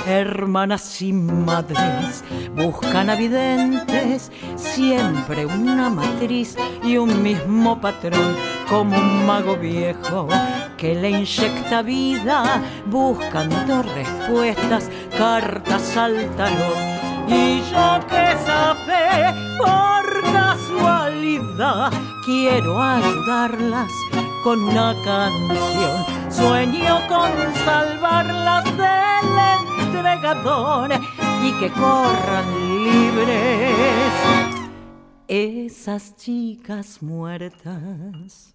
[0.07, 2.23] Hermanas y madres
[2.55, 8.35] buscan avidentes, siempre una matriz y un mismo patrón,
[8.69, 10.27] como un mago viejo
[10.77, 16.77] que le inyecta vida, buscando respuestas, cartas al tarot.
[17.27, 21.91] Y yo que sabe por casualidad
[22.25, 23.91] quiero ayudarlas
[24.43, 26.05] con una canción.
[26.29, 27.31] Sueño con
[27.65, 30.89] salvarlas del entregador
[31.43, 32.45] y que corran
[32.83, 34.07] libres
[35.27, 38.53] esas chicas muertas.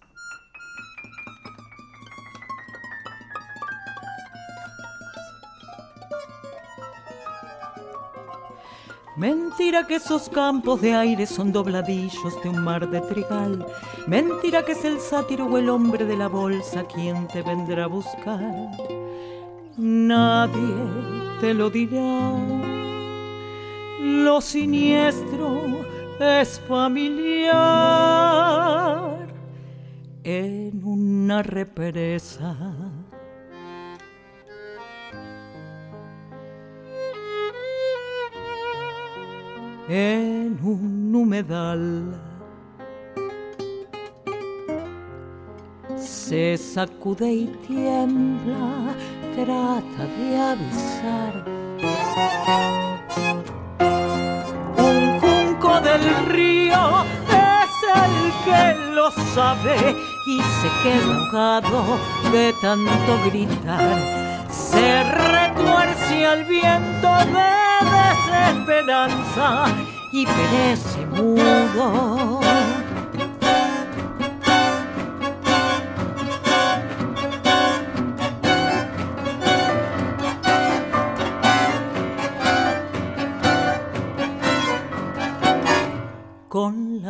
[9.15, 13.63] Mentira que esos campos de aire son dobladillos de un mar de trigal.
[14.07, 17.87] Mentira que es el sátiro o el hombre de la bolsa quien te vendrá a
[17.87, 18.71] buscar.
[19.77, 20.75] Nadie
[21.41, 22.33] te lo dirá.
[24.01, 25.61] Lo siniestro
[26.19, 27.63] es familiar
[30.23, 32.55] en una represa
[39.87, 42.19] en un humedal.
[45.97, 48.95] Se sacude y tiembla,
[49.35, 51.33] trata de avisar.
[54.77, 58.15] Un junco del río es el
[58.45, 59.95] que lo sabe
[60.27, 61.97] y se queda ahogado
[62.31, 63.97] de tanto gritar.
[64.49, 67.51] Se retuerce al viento de
[67.97, 69.65] desesperanza
[70.11, 72.32] y perece mudo.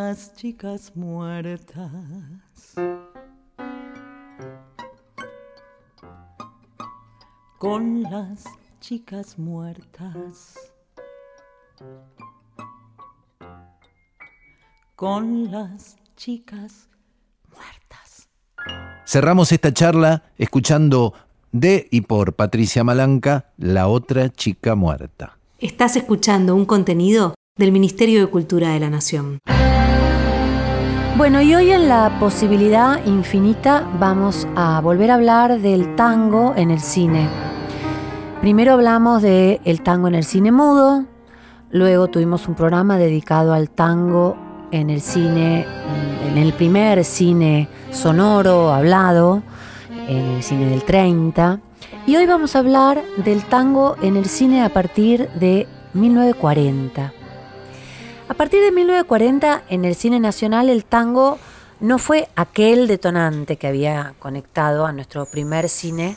[0.03, 1.79] Con las chicas muertas.
[7.57, 8.43] Con las
[8.81, 10.55] chicas muertas.
[14.97, 16.89] Con las chicas
[17.49, 18.27] muertas.
[19.05, 21.13] Cerramos esta charla escuchando
[21.53, 25.37] de y por Patricia Malanca, La otra chica muerta.
[25.59, 29.39] Estás escuchando un contenido del Ministerio de Cultura de la Nación.
[31.15, 36.71] Bueno, y hoy en la posibilidad infinita vamos a volver a hablar del tango en
[36.71, 37.29] el cine.
[38.41, 41.05] Primero hablamos de el tango en el cine mudo,
[41.69, 44.35] luego tuvimos un programa dedicado al tango
[44.71, 45.67] en el cine,
[46.27, 49.43] en el primer cine sonoro, hablado,
[50.07, 51.59] en el cine del 30.
[52.07, 57.22] Y hoy vamos a hablar del tango en el cine a partir de 1940.
[58.29, 61.39] A partir de 1940, en el cine nacional, el tango
[61.81, 66.15] no fue aquel detonante que había conectado a nuestro primer cine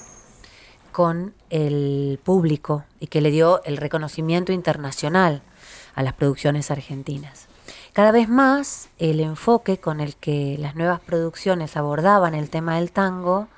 [0.92, 5.42] con el público y que le dio el reconocimiento internacional
[5.96, 7.48] a las producciones argentinas.
[7.92, 12.92] Cada vez más el enfoque con el que las nuevas producciones abordaban el tema del
[12.92, 13.48] tango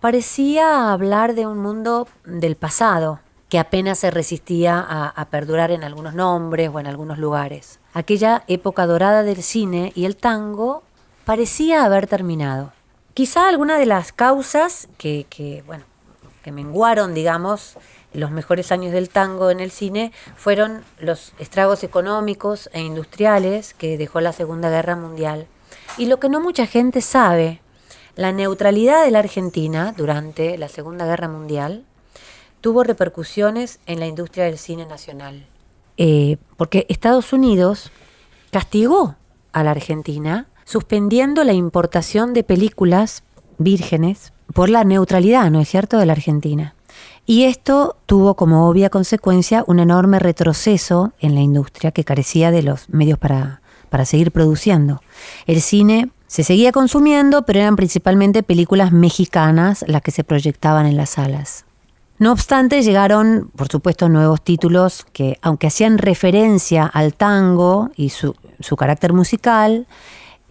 [0.00, 3.20] parecía hablar de un mundo del pasado
[3.54, 7.78] que apenas se resistía a, a, perdurar en algunos nombres o en algunos lugares.
[7.92, 10.82] Aquella época dorada del cine y el tango
[11.24, 12.72] parecía haber terminado.
[13.14, 15.84] Quizá alguna de las causas que, que bueno,
[16.42, 17.76] que menguaron, digamos,
[18.12, 23.96] los mejores años del tango en el cine fueron los estragos económicos e industriales que
[23.96, 25.46] dejó la Segunda Guerra Mundial.
[25.96, 27.60] Y lo que no mucha gente sabe,
[28.16, 31.84] la neutralidad de la Argentina durante la Segunda Guerra Mundial
[32.64, 35.44] tuvo repercusiones en la industria del cine nacional.
[35.98, 37.92] Eh, porque Estados Unidos
[38.50, 39.16] castigó
[39.52, 43.22] a la Argentina suspendiendo la importación de películas
[43.58, 46.74] vírgenes por la neutralidad, ¿no es cierto?, de la Argentina.
[47.26, 52.62] Y esto tuvo como obvia consecuencia un enorme retroceso en la industria que carecía de
[52.62, 55.02] los medios para, para seguir produciendo.
[55.46, 60.96] El cine se seguía consumiendo, pero eran principalmente películas mexicanas las que se proyectaban en
[60.96, 61.66] las salas.
[62.18, 68.36] No obstante, llegaron, por supuesto, nuevos títulos que, aunque hacían referencia al tango y su,
[68.60, 69.86] su carácter musical,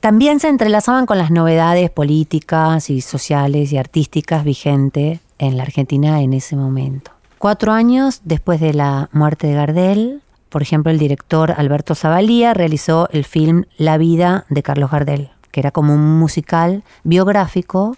[0.02, 6.22] también se entrelazaban con las novedades políticas y sociales y artísticas vigentes en la Argentina
[6.22, 7.12] en ese momento.
[7.40, 13.10] Cuatro años después de la muerte de Gardel, por ejemplo, el director Alberto Zavalía realizó
[13.12, 17.98] el film La vida de Carlos Gardel, que era como un musical biográfico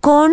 [0.00, 0.32] con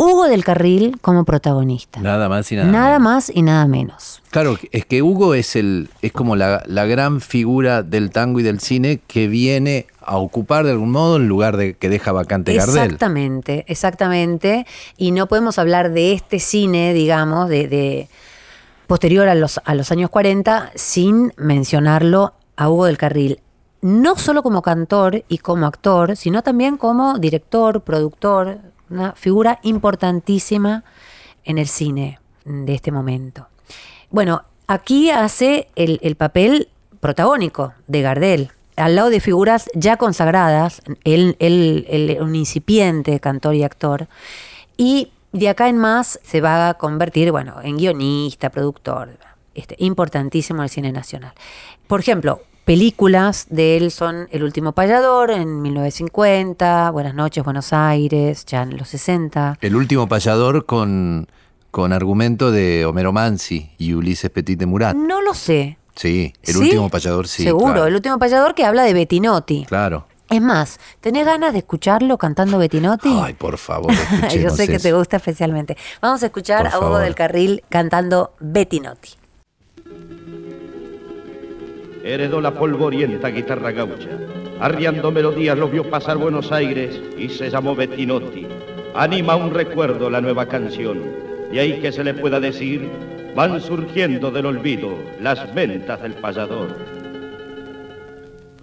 [0.00, 2.00] Hugo del Carril como protagonista.
[2.00, 3.02] Nada más y nada, Nada menos.
[3.02, 4.22] más y nada menos.
[4.30, 8.44] Claro, es que Hugo es el es como la, la gran figura del tango y
[8.44, 12.54] del cine que viene a ocupar de algún modo el lugar de que deja vacante
[12.54, 12.84] Gardel.
[12.84, 14.66] Exactamente, exactamente.
[14.96, 18.08] Y no podemos hablar de este cine, digamos, de, de
[18.86, 23.40] posterior a los, a los años 40, sin mencionarlo a Hugo del Carril.
[23.82, 28.58] No solo como cantor y como actor, sino también como director, productor,
[28.90, 30.84] una figura importantísima
[31.44, 33.48] en el cine de este momento.
[34.10, 36.68] Bueno, aquí hace el, el papel
[37.00, 43.54] protagónico de Gardel, al lado de figuras ya consagradas, él, él- él un incipiente cantor
[43.54, 44.08] y actor,
[44.76, 49.18] y de acá en más se va a convertir, bueno, en guionista, productor,
[49.54, 51.32] este, importantísimo en el cine nacional.
[51.86, 58.44] Por ejemplo, películas de él son El último payador en 1950, Buenas noches, Buenos Aires,
[58.44, 59.56] ya en los 60.
[59.62, 61.28] El último payador con,
[61.70, 64.94] con argumento de Homero Mansi y Ulises Petit de Murat.
[64.94, 65.78] No lo sé.
[65.96, 66.60] Sí, el ¿Sí?
[66.60, 67.42] último payador sí.
[67.42, 67.86] Seguro, claro.
[67.86, 69.64] el último payador que habla de Bettinotti.
[69.64, 70.06] Claro.
[70.28, 73.18] Es más, ¿tenés ganas de escucharlo cantando Bettinotti?
[73.18, 73.94] Ay, por favor,
[74.38, 75.78] Yo sé que te gusta especialmente.
[76.02, 77.00] Vamos a escuchar Por a Hugo favor.
[77.00, 79.12] del Carril cantando Bettinotti.
[82.04, 84.10] Heredó la polvorienta guitarra gaucha.
[84.60, 88.46] Arriando melodías lo vio pasar Buenos Aires y se llamó Bettinotti.
[88.94, 91.00] Anima un recuerdo la nueva canción.
[91.52, 92.88] Y ahí que se le pueda decir,
[93.34, 94.90] van surgiendo del olvido
[95.20, 96.68] las ventas del payador.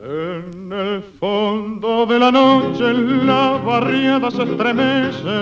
[0.03, 5.39] En el fondo de la noche la barriada se estremece,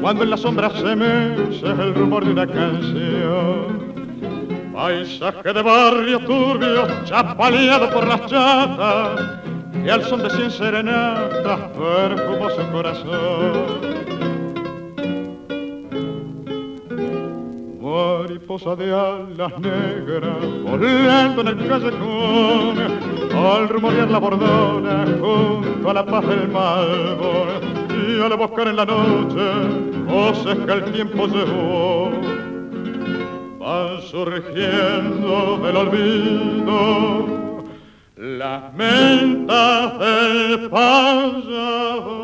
[0.00, 3.61] cuando en la sombra se mece el rumor de una canción.
[4.82, 9.20] Paisaje de barrio turbio, chapaleado por las chatas,
[9.72, 13.80] que al son de cien serenatas perfumó su corazón.
[17.80, 22.78] Mariposa de alas negras, volando en el callejón,
[23.36, 27.46] al rumorear la bordona junto a la paz del malvor,
[27.88, 29.44] y al buscar en la noche
[30.08, 32.31] voces que el tiempo llevó
[34.00, 37.32] surgiendo del olvido
[38.16, 42.21] las mentas del payador.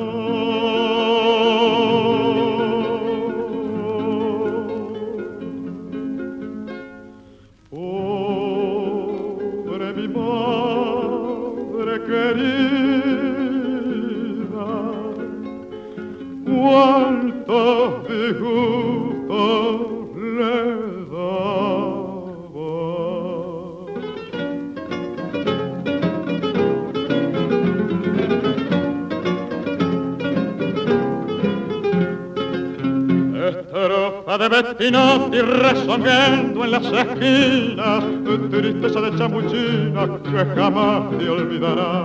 [34.78, 38.04] De Bettinotti resonando en las esquinas,
[38.48, 42.04] tristeza de chamuchina que jamás te olvidará.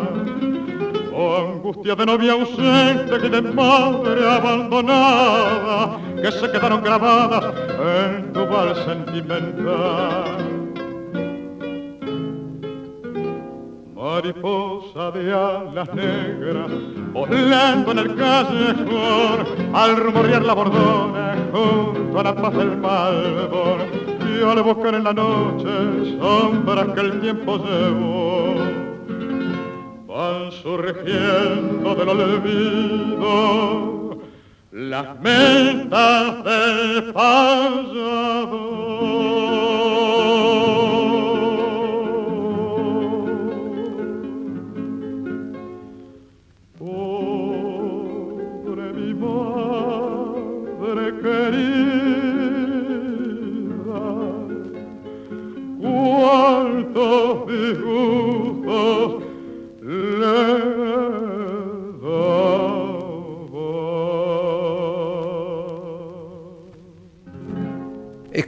[1.15, 8.47] Oh, angustia de novia ausente y de madre abandonada, que se quedaron grabadas en tu
[8.47, 10.23] val sentimental.
[13.95, 16.71] Mariposa de alas negras,
[17.13, 23.77] volando en el callejón, al rumorear la bordona junto a la paz del malvor,
[24.27, 28.55] y al buscar en la noche sombras que el tiempo llevó,
[30.07, 33.63] van surgiendo del olvido
[34.71, 38.82] las mentas del payador.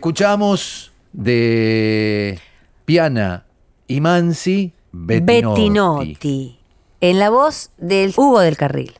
[0.05, 2.37] Escuchamos de
[2.85, 3.43] Piana
[3.87, 5.61] y Mansi Bettinotti.
[5.61, 6.59] Bettinotti,
[7.01, 8.93] en la voz del Hugo del Carril.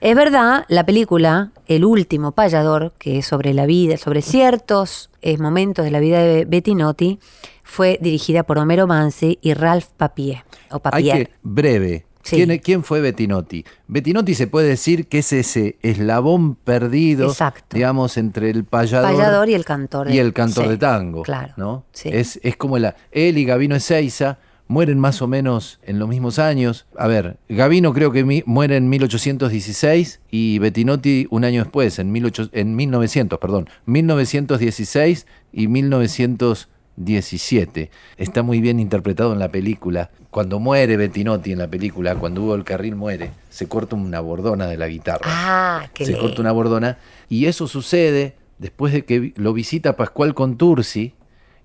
[0.00, 5.38] Es verdad, la película El último payador, que es sobre la vida, sobre ciertos eh,
[5.38, 7.20] momentos de la vida de Bettinotti,
[7.62, 10.38] fue dirigida por Homero Mansi y Ralph Papier.
[10.72, 11.28] O Hay Papier.
[11.28, 12.36] que, breve, Sí.
[12.36, 13.64] ¿Quién, quién fue Bettinotti?
[13.86, 17.74] Bettinotti se puede decir que es ese eslabón perdido, Exacto.
[17.76, 20.08] digamos, entre el payador, Payador y el cantor.
[20.08, 21.22] de- y el cantor sí, de tango.
[21.22, 21.54] Claro.
[21.56, 21.84] ¿no?
[21.92, 22.10] sí.
[22.12, 24.38] Es, es como la, él y Gavino Ezeiza
[24.70, 26.86] mueren más o menos en los mismos años.
[26.98, 32.12] A ver, Gavino creo que mi- muere en 1816 y Bettinotti un año después, en,
[32.12, 37.90] 18 en 1900, perdón, 1916 y 1917.
[38.16, 40.10] Está muy bien interpretado en la película.
[40.38, 44.68] Cuando muere Bettinotti en la película, cuando Hugo del Carril muere, se corta una bordona
[44.68, 46.96] de la guitarra Ah, qué se corta una bordona.
[47.28, 51.12] Y eso sucede después de que lo visita Pascual Contursi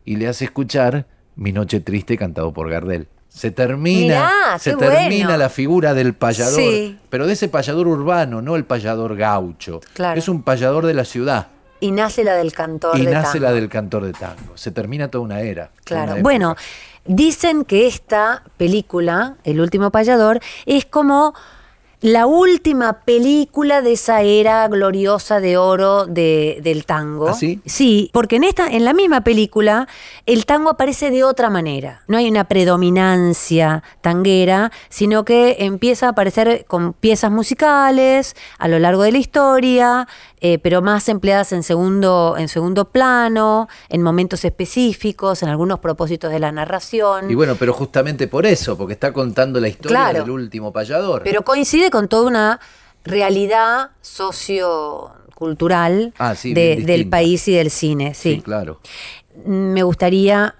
[0.05, 1.05] y le hace escuchar
[1.36, 3.07] Mi Noche Triste cantado por Gardel.
[3.30, 5.38] Se termina, Mirá, se termina bueno.
[5.38, 6.97] la figura del payador, Sí.
[7.11, 9.82] pero de ese payador urbano, no el payador gaucho.
[9.93, 10.17] Claro.
[10.17, 11.49] Es un payador de la ciudad
[11.80, 13.45] Y nace la del cantor y de nace tango.
[13.45, 14.55] la del cantor de tango.
[14.57, 15.69] Se termina toda una era.
[15.84, 16.13] Claro.
[16.13, 16.21] una.
[16.24, 16.55] Bueno,
[17.06, 21.34] dicen que esta película, El último payador, es como
[22.04, 27.30] la última película de esa era gloriosa de oro de- del tango.
[27.30, 27.62] ¿Ah, sí?
[27.66, 29.88] Sí, porque en esta, en la misma película,
[30.26, 32.04] el tango aparece de otra manera.
[32.10, 38.80] No hay una predominancia tanguera, sino que empieza a aparecer con piezas musicales a lo
[38.80, 40.08] largo de la historia,
[40.41, 46.32] eh, pero más empleadas en segundo, en segundo plano, en momentos específicos, en algunos propósitos
[46.32, 47.32] de la narración.
[47.32, 50.20] Y bueno, pero justamente por eso, porque está contando la historia Claro.
[50.20, 51.22] del último payador.
[51.24, 52.60] Pero coincide con toda una
[53.06, 58.14] realidad sociocultural Ah, sí, de- bien del país y del cine.
[58.16, 58.41] sí, Sí.
[58.41, 58.80] claro.
[59.46, 60.56] Me gustaría,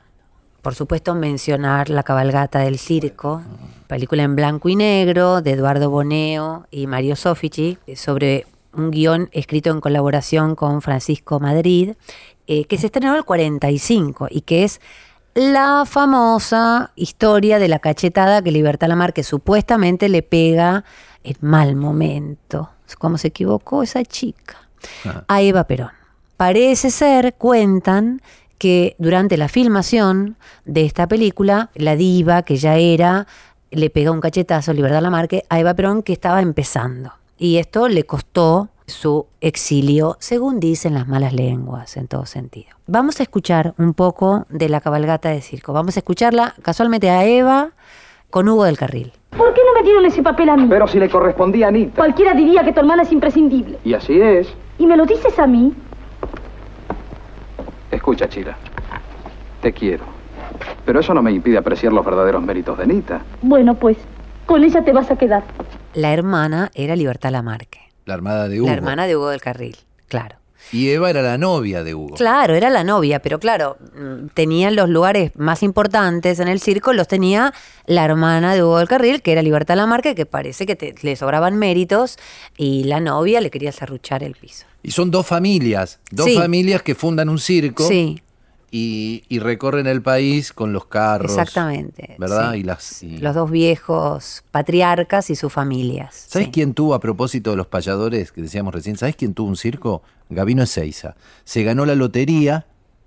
[0.62, 3.42] por supuesto, mencionar La cabalgata del circo,
[3.88, 9.70] película en blanco y negro de Eduardo Boneo y Mario Sofici, sobre un guion escrito
[9.72, 11.94] en colaboración con Francisco Madrid,
[12.48, 14.82] eh, que se estrenó en el 45 y que es
[15.36, 20.84] la famosa historia de la cachetada que Libertad Lamarque supuestamente le pega
[21.24, 22.70] en mal momento.
[23.00, 24.64] ¿Cómo se equivocó esa chica?
[25.28, 25.92] a Eva Perón.
[26.38, 28.22] Parece ser, cuentan,
[28.58, 33.28] que durante la filmación de esta película, la diva que ya era,
[33.72, 37.14] le pega un cachetazo, Libertad Lamarque, a Eva Perón que estaba empezando.
[37.38, 42.70] Y esto le costó su exilio, según dicen las malas lenguas, en todo sentido.
[42.88, 45.74] Vamos a escuchar un poco de la cabalgata de circo.
[45.74, 47.72] Vamos a escucharla casualmente a Eva
[48.30, 49.12] con Hugo del Carril.
[49.38, 50.68] ¿Por qué no me dieron ese papel a mí?
[50.70, 51.96] Pero si le correspondía a Anita.
[51.96, 53.80] Cualquiera diría que tu hermana es imprescindible.
[53.84, 54.48] Y así es.
[54.78, 55.74] ¿Y me lo dices a mí?
[57.92, 58.58] Escucha, Chila.
[59.62, 60.04] Te quiero.
[60.86, 63.22] Pero eso no me impide apreciar los verdaderos méritos de Anita.
[63.42, 63.98] Bueno, pues,
[64.46, 65.44] con ella te vas a quedar.
[65.94, 68.68] La hermana era Libertad Lamarque, La armada de Hugo.
[68.70, 69.78] la hermana de Hugo del Carril,
[70.08, 70.38] claro.
[70.72, 72.16] Y Eva era la novia de Hugo.
[72.16, 76.94] Claro, era la novia, pero claro, mm, tenían los lugares más importantes en el circo,
[76.94, 77.54] los tenía
[77.86, 81.16] la hermana de Hugo del Carril, que era Libertad Lamarque, que parece que te- le
[81.18, 82.18] sobraban méritos,
[82.58, 84.66] y la novia le quería serruchar el piso.
[84.84, 86.38] Y son dos familias, dos Sí.
[86.38, 88.22] familias que fundan un circo Sí,
[88.76, 91.30] y, y recorren el país con los carros.
[91.32, 92.16] exactamente.
[92.18, 92.54] ¿Verdad?
[92.54, 92.58] sí.
[92.60, 96.26] Y las, y- Los dos viejos patriarcas y sus familias.
[96.28, 96.52] ¿Sabes sí.
[96.52, 100.02] quién tuvo, a propósito de los payadores que decíamos recién, ¿sabes quién tuvo un circo?
[100.32, 101.16] Gavino Ezeiza.
[101.44, 102.66] Se ganó la lotería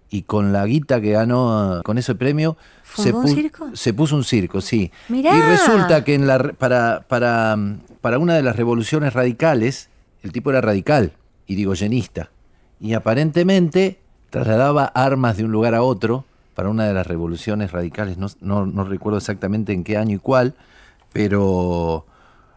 [0.08, 2.56] y con la guita que ganó, con ese premio,
[2.94, 3.70] se, ¿Fundó un circo?
[3.74, 4.92] se puso un circo, sí.
[5.08, 5.36] Mirá.
[5.36, 7.56] Y resulta que en la, para, para,
[8.00, 9.88] para una de las revoluciones radicales,
[10.22, 11.10] el tipo era radical,
[11.48, 12.30] irigoyenista.
[12.80, 13.98] Y aparentemente
[14.44, 16.24] trasladaba armas de un lugar a otro
[16.54, 18.16] para una de las revoluciones radicales.
[18.18, 20.54] No, no- no recuerdo exactamente en qué año y cuál,
[21.12, 22.06] pero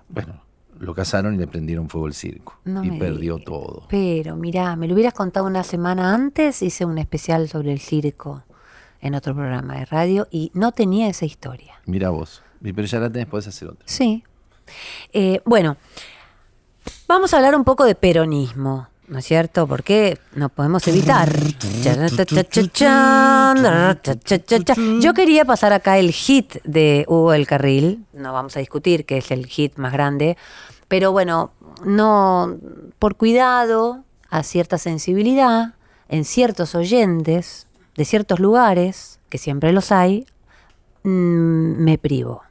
[0.10, 0.34] bueno,
[0.80, 2.56] lo cazaron y le prendieron fuego al circo.
[2.66, 3.84] No y perdió todo.
[3.90, 8.44] Pero mirá, me lo hubieras contado una semana antes, hice un especial sobre el circo
[9.02, 11.76] en otro programa de radio y no tenía esa historia.
[11.86, 12.42] Mira vos.
[12.62, 13.84] Pero ya la tenés, podés hacer otra.
[13.86, 14.24] Sí.
[15.14, 15.78] Eh, bueno,
[17.08, 19.68] vamos a hablar un poco de peronismo, ¿no es cierto?
[19.68, 21.30] Porque no podemos evitar.
[25.01, 29.18] Yo quería pasar acá el hit de Hugo El Carril, no vamos a discutir que
[29.18, 30.38] es el hit más grande,
[30.88, 31.51] pero bueno,
[31.84, 32.57] no
[32.99, 35.74] por cuidado a cierta sensibilidad
[36.07, 40.26] en ciertos oyentes de ciertos lugares, que siempre los hay,
[41.03, 42.43] mm, me privo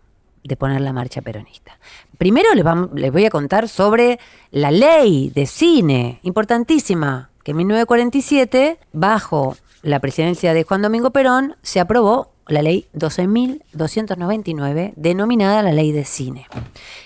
[0.44, 1.78] de poner la marcha peronista.
[2.18, 2.64] Primero les,
[3.12, 4.18] voy a contar sobre
[4.50, 11.54] la ley de cine, importantísima, que en 1947, bajo la presidencia de Juan Domingo Perón,
[11.62, 16.48] se aprobó la ley 12.299, denominada la ley de cine,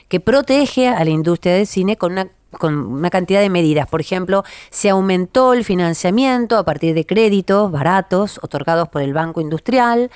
[0.08, 3.86] que protege a la industria del cine con una cantidad de medidas.
[3.88, 9.42] Por ejemplo, se aumentó el financiamiento a partir de créditos baratos otorgados por el Banco
[9.42, 10.10] Industrial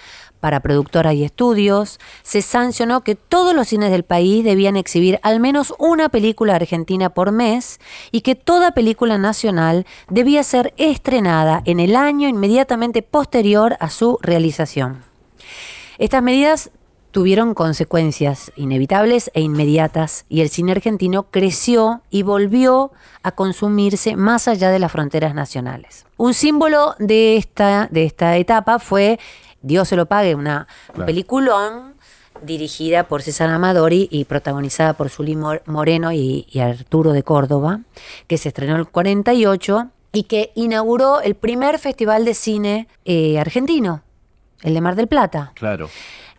[0.47, 1.99] para productoras y estudios.
[2.23, 7.11] Se sancionó que todos los cines del país debían exhibir al menos una película argentina
[7.11, 7.81] por mes
[8.13, 14.21] y que toda película nacional debía ser estrenada en el año inmediatamente posterior a su
[14.23, 15.03] realización.
[15.99, 16.71] Estas medidas
[17.17, 22.93] tuvieron consecuencias inevitables e inmediatas y el cine argentino creció y volvió
[23.23, 26.05] a consumirse más allá de las fronteras nacionales.
[26.19, 29.19] Un símbolo de esta, de esta etapa fue
[29.63, 31.07] Dios se lo pague, una Claro.
[31.07, 31.95] peliculón
[32.43, 37.81] dirigida por César Amadori y protagonizada por Zulí Mor- Moreno y, y Arturo de Córdoba,
[38.27, 43.39] que se estrenó en el 48 y que inauguró el primer festival de cine eh,
[43.39, 44.03] argentino,
[44.63, 45.53] el de Mar del Plata.
[45.55, 45.89] Claro.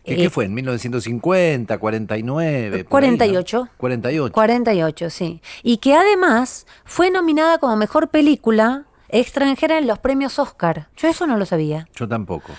[0.04, 0.46] ¿Qué, Eh, qué fue?
[0.46, 2.70] ¿En 1950, 49?
[2.70, 3.18] por ahí, ¿no?
[3.18, 3.68] 48.
[3.78, 4.34] 48.
[4.34, 5.42] 48, sí.
[5.64, 10.88] Y que además fue nominada como mejor película extranjera en los premios Oscar.
[10.96, 11.88] Yo eso no lo sabía.
[11.96, 12.54] Yo tampoco.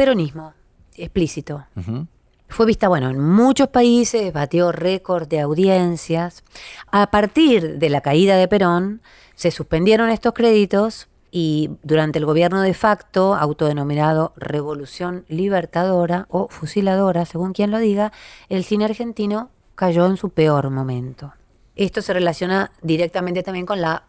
[0.00, 0.54] Peronismo,
[0.96, 1.66] explícito.
[2.48, 6.42] Fue vista, bueno, en muchos países, batió récord de audiencias.
[6.90, 9.02] A partir de la caída de Perón,
[9.34, 17.26] se suspendieron estos créditos y durante el gobierno de facto, autodenominado Revolución Libertadora o Fusiladora,
[17.26, 18.10] según quien lo diga,
[18.48, 21.34] el cine argentino cayó en su peor momento.
[21.76, 24.04] Esto se relaciona directamente también con la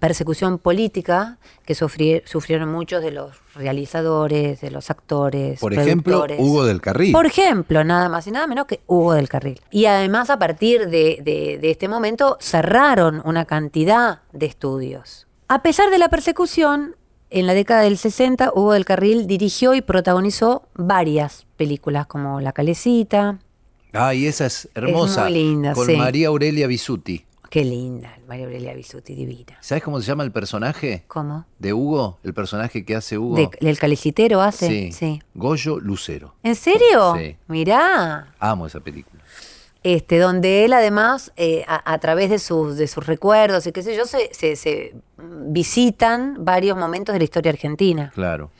[0.00, 5.60] persecución política que sufri- sufrieron muchos de los realizadores, de los actores.
[5.60, 6.26] Por ejemplo.
[6.38, 7.12] Hugo del Carril.
[7.12, 9.60] Por ejemplo, nada más y nada menos que Hugo del Carril.
[9.70, 15.26] Y además, a partir de, de- de este momento, cerraron una cantidad de estudios.
[15.48, 16.96] A pesar de la persecución,
[17.30, 22.52] en la década del 60, Hugo del Carril dirigió y protagonizó varias películas, como La
[22.52, 23.38] Calecita.
[23.92, 25.24] Ay, esa es hermosa.
[25.24, 25.96] muy linda, Con sí.
[25.96, 27.24] María Aurelia Bisuti.
[27.50, 29.56] Qué linda, María Aurelia Bisuti, divina.
[29.60, 31.46] ¿Sabes cómo se llama el personaje ¿Cómo?
[31.58, 32.18] de Hugo?
[32.22, 33.36] El personaje que hace Hugo.
[33.36, 34.68] De- ¿El calecitero hace?
[34.68, 34.92] sí.
[34.92, 35.22] sí.
[35.34, 36.34] Goyo Lucero.
[36.42, 37.14] ¿En serio?
[37.16, 37.36] Sí.
[37.46, 38.34] Mirá.
[38.38, 39.22] Amo esa película.
[39.82, 43.82] este, donde él además, eh, a, a través de sus, de sus recuerdos y qué
[43.82, 48.10] sé yo, se, se- se visitan varios momentos de la historia argentina.
[48.14, 48.50] Claro.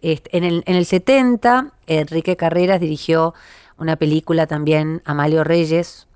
[0.00, 3.34] Este, en, el, en el 70, Enrique Carreras dirigió
[3.76, 6.06] una película también, Amalio Reyes.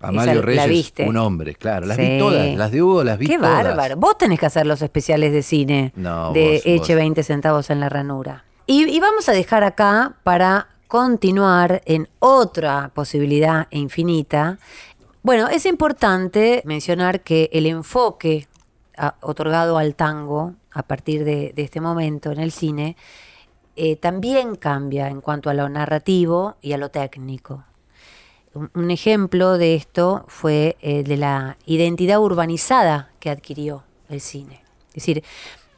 [0.00, 1.86] Amalio Reyes, un hombre, claro.
[1.86, 2.02] Las Sí.
[2.02, 2.54] vi todas.
[2.56, 3.64] Las de Hugo las vi Qué todas.
[3.64, 3.96] bárbaro.
[3.96, 7.02] Vos tenés que hacer los especiales de cine No, de vos- Eche vos.
[7.02, 8.44] 20 centavos en la ranura.
[8.66, 14.58] Y, y vamos a dejar acá para continuar en otra posibilidad infinita.
[15.22, 18.46] Bueno, es importante mencionar que el enfoque
[18.96, 22.96] ah, otorgado al tango a partir de, de este momento en el cine
[23.76, 27.64] eh, también cambia en cuanto a lo narrativo y a lo técnico.
[28.74, 34.62] Un, ejemplo de esto fue el de la identidad urbanizada que adquirió el cine.
[34.88, 35.22] Es decir,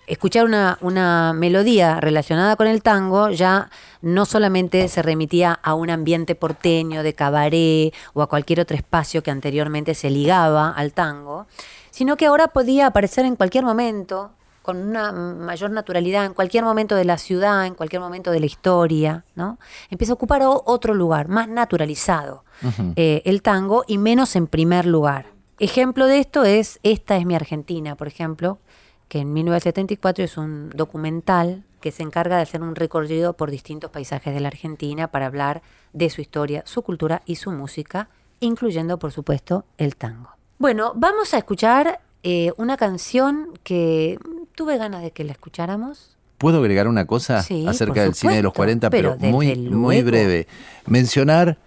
[0.06, 3.70] escuchar una, una melodía relacionada con el tango ya
[4.00, 9.22] no solamente se remitía a un ambiente porteño de cabaret o a cualquier otro espacio
[9.22, 11.46] que anteriormente se ligaba al tango,
[11.90, 14.30] sino que ahora podía aparecer en cualquier momento,
[14.62, 18.46] con una mayor naturalidad, en cualquier momento de la ciudad, en cualquier momento de la
[18.46, 19.58] historia, ¿no?
[19.90, 22.44] Empieza a ocupar otro lugar, más naturalizado
[22.96, 25.26] eh, el tango y menos en primer lugar.
[25.58, 28.58] Ejemplo de esto es Esta es mi Argentina, por ejemplo,
[29.08, 33.90] que en 1974 es un documental que se encarga de hacer un recorrido por distintos
[33.90, 38.08] paisajes de la Argentina para hablar de su historia, su cultura y su música,
[38.38, 40.30] incluyendo, por supuesto, el tango.
[40.58, 44.18] Bueno, vamos a escuchar eh, una canción que
[44.54, 46.16] tuve ganas de que la escucháramos.
[46.38, 49.56] ¿Puedo agregar una cosa Sí, acerca del cine de los supuesto, 40, pero, pero muy,
[49.56, 50.46] muy breve?
[50.86, 51.58] Mencionar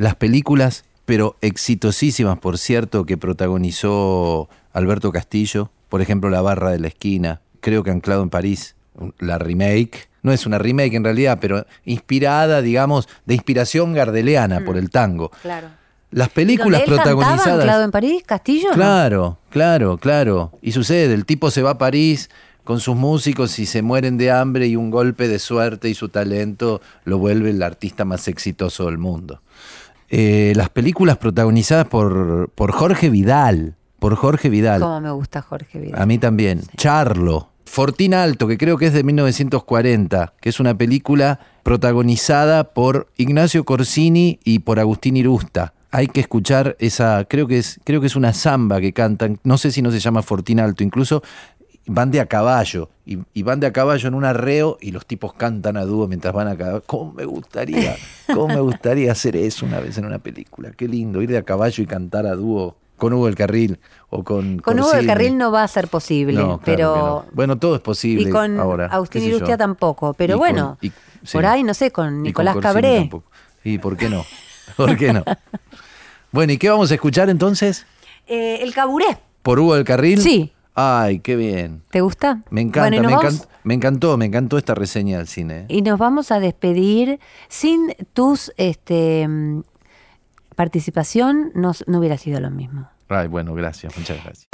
[0.00, 5.70] las películas, pero exitosísimas, por cierto, que protagonizó Alberto Castillo.
[5.90, 7.42] Por ejemplo, La Barra de la Esquina.
[7.60, 8.76] Creo que Anclado en París,
[9.18, 10.08] la remake.
[10.22, 15.30] No es una remake en realidad, pero inspirada, digamos, de inspiración gardeliana por el tango.
[15.42, 15.68] Claro.
[16.10, 17.60] Las películas ¿Donde él cantaba protagonizadas.
[17.60, 18.70] Anclado en París, Castillo?
[18.70, 18.74] no?
[18.74, 20.52] Claro, claro, claro.
[20.62, 22.30] Y sucede, el tipo se va a París
[22.64, 26.08] con sus músicos y se mueren de hambre y un golpe de suerte y su
[26.08, 29.42] talento lo vuelve el artista más exitoso del mundo.
[30.10, 34.80] Eh, las películas protagonizadas por, por Jorge Vidal, por Jorge Vidal.
[34.80, 36.02] Cómo me gusta Jorge Vidal.
[36.02, 36.62] A mí también.
[36.76, 37.50] Charlo.
[37.64, 43.64] Fortín Alto, que creo que es de 1940, que es una película protagonizada por Ignacio
[43.64, 45.72] Corsini y por Agustín Irusta.
[45.92, 49.56] Hay que escuchar esa, creo que es, creo que es una samba que cantan, no
[49.56, 51.22] sé si no se llama Fortín Alto, incluso
[51.92, 55.06] van de a caballo, y, y van de a caballo en un arreo y los
[55.06, 56.82] tipos cantan a dúo mientras van a caballo.
[56.86, 57.96] ¿Cómo me gustaría,
[58.32, 60.70] cómo me gustaría hacer eso una vez en una película?
[60.76, 63.80] Qué lindo, ir de a caballo y cantar a dúo con Hugo del Carril
[64.10, 65.06] o con Con Hugo del.
[65.06, 67.24] Carril no va a ser posible, No, claro pero no.
[67.32, 68.86] Bueno, todo es posible y con ahora.
[68.86, 69.22] Agustín.
[69.24, 70.92] Irustia tampoco, pero Y bueno, con- y-
[71.26, 71.32] sí.
[71.32, 72.98] por ahí no sé, con Nicolás Cabré.
[72.98, 73.30] tampoco.
[73.64, 74.24] ¿Y por qué no?
[74.76, 75.24] ¿Por qué no?
[76.30, 77.84] bueno, ¿y qué vamos a escuchar entonces?
[78.28, 79.18] Eh, el caburé.
[79.42, 80.20] ¿Por Hugo del Carril?
[80.20, 80.52] Sí.
[80.82, 81.82] Ay, qué bien.
[81.90, 82.40] ¿Te gusta?
[82.50, 85.66] Me encanta, Bueno, me, vamos- encan- me encantó, me encantó esta reseña del cine.
[85.68, 89.62] Y nos vamos a despedir sin tus este mm,
[90.56, 92.88] participación, no, no hubiera sido lo mismo.
[93.10, 94.46] Ay, bueno, gracias, muchas gracias.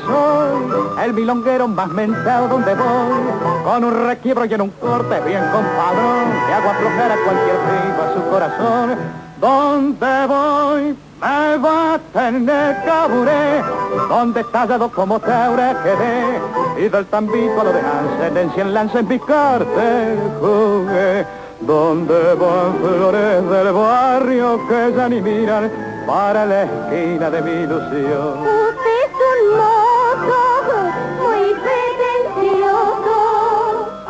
[0.00, 5.42] Soy el milonguero más mentado donde voy con un requiebro y en un corte bien
[5.52, 8.96] compadrón que hago aflojar a cualquier piba su corazón.
[9.40, 13.62] Donde voy me va a tener caburé
[14.08, 18.98] donde tallado como taura quedé y del tambito a lo de Hansen en cien lance
[18.98, 21.26] en mi cartel jugué.
[21.60, 25.70] Donde van flores del barrio que ya ni miran
[26.06, 28.40] para la esquina de mi ilusión.
[28.40, 29.81] Usted es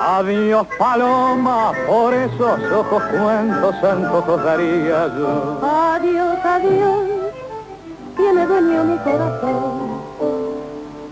[0.05, 5.61] Adiós paloma, por esos ojos cuántos antojos daría yo.
[5.63, 6.99] Adiós, adiós,
[8.17, 10.03] tiene dueño mi corazón.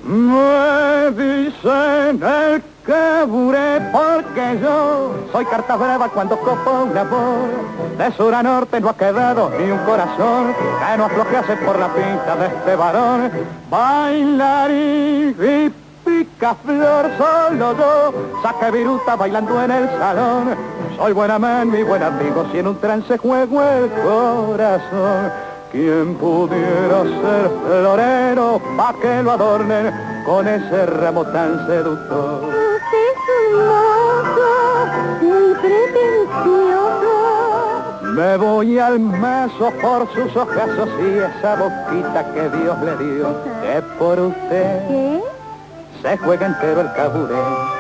[0.02, 7.48] Me dicen el caburé porque yo soy carta brava cuando copo un amor.
[7.96, 11.94] De sur a norte no ha quedado ni un corazón que no aflojase por la
[11.94, 13.30] pinta de este varón.
[13.70, 15.79] Bailarín y
[16.40, 20.56] pica flor solo yo, saque viruta bailando en el salón.
[20.96, 25.30] Soy buena man, mi buen amigo, si en un trance juego el corazón.
[25.70, 29.92] ¿Quién pudiera ser florero pa' que lo adornen
[30.24, 32.44] con ese ramo tan seductor?
[32.44, 33.10] Usted
[34.96, 37.10] es muy pretencioso.
[38.14, 43.28] Me voy al mazo por sus ojazos y esa boquita que Dios le dio.
[43.62, 45.29] Que por usted ¿Qué?
[46.02, 47.79] Se juega entero el caburé.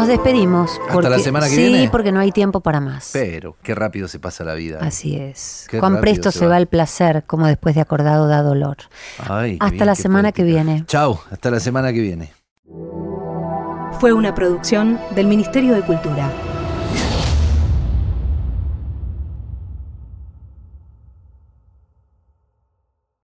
[0.00, 0.80] Nos despedimos.
[0.88, 1.88] ¿Hasta la semana que sí, viene?
[1.90, 3.10] porque no hay tiempo para más.
[3.12, 4.78] Pero, qué rápido se pasa la vida.
[4.80, 5.66] Así es.
[5.68, 6.58] Qué Cuán presto se va va.
[6.58, 8.76] el placer, como después de acordado da dolor.
[9.18, 10.84] Ay, Hasta bien, la semana que viene.
[10.86, 12.32] Chau, hasta la semana que viene.
[14.00, 16.30] Fue una producción del Ministerio de Cultura.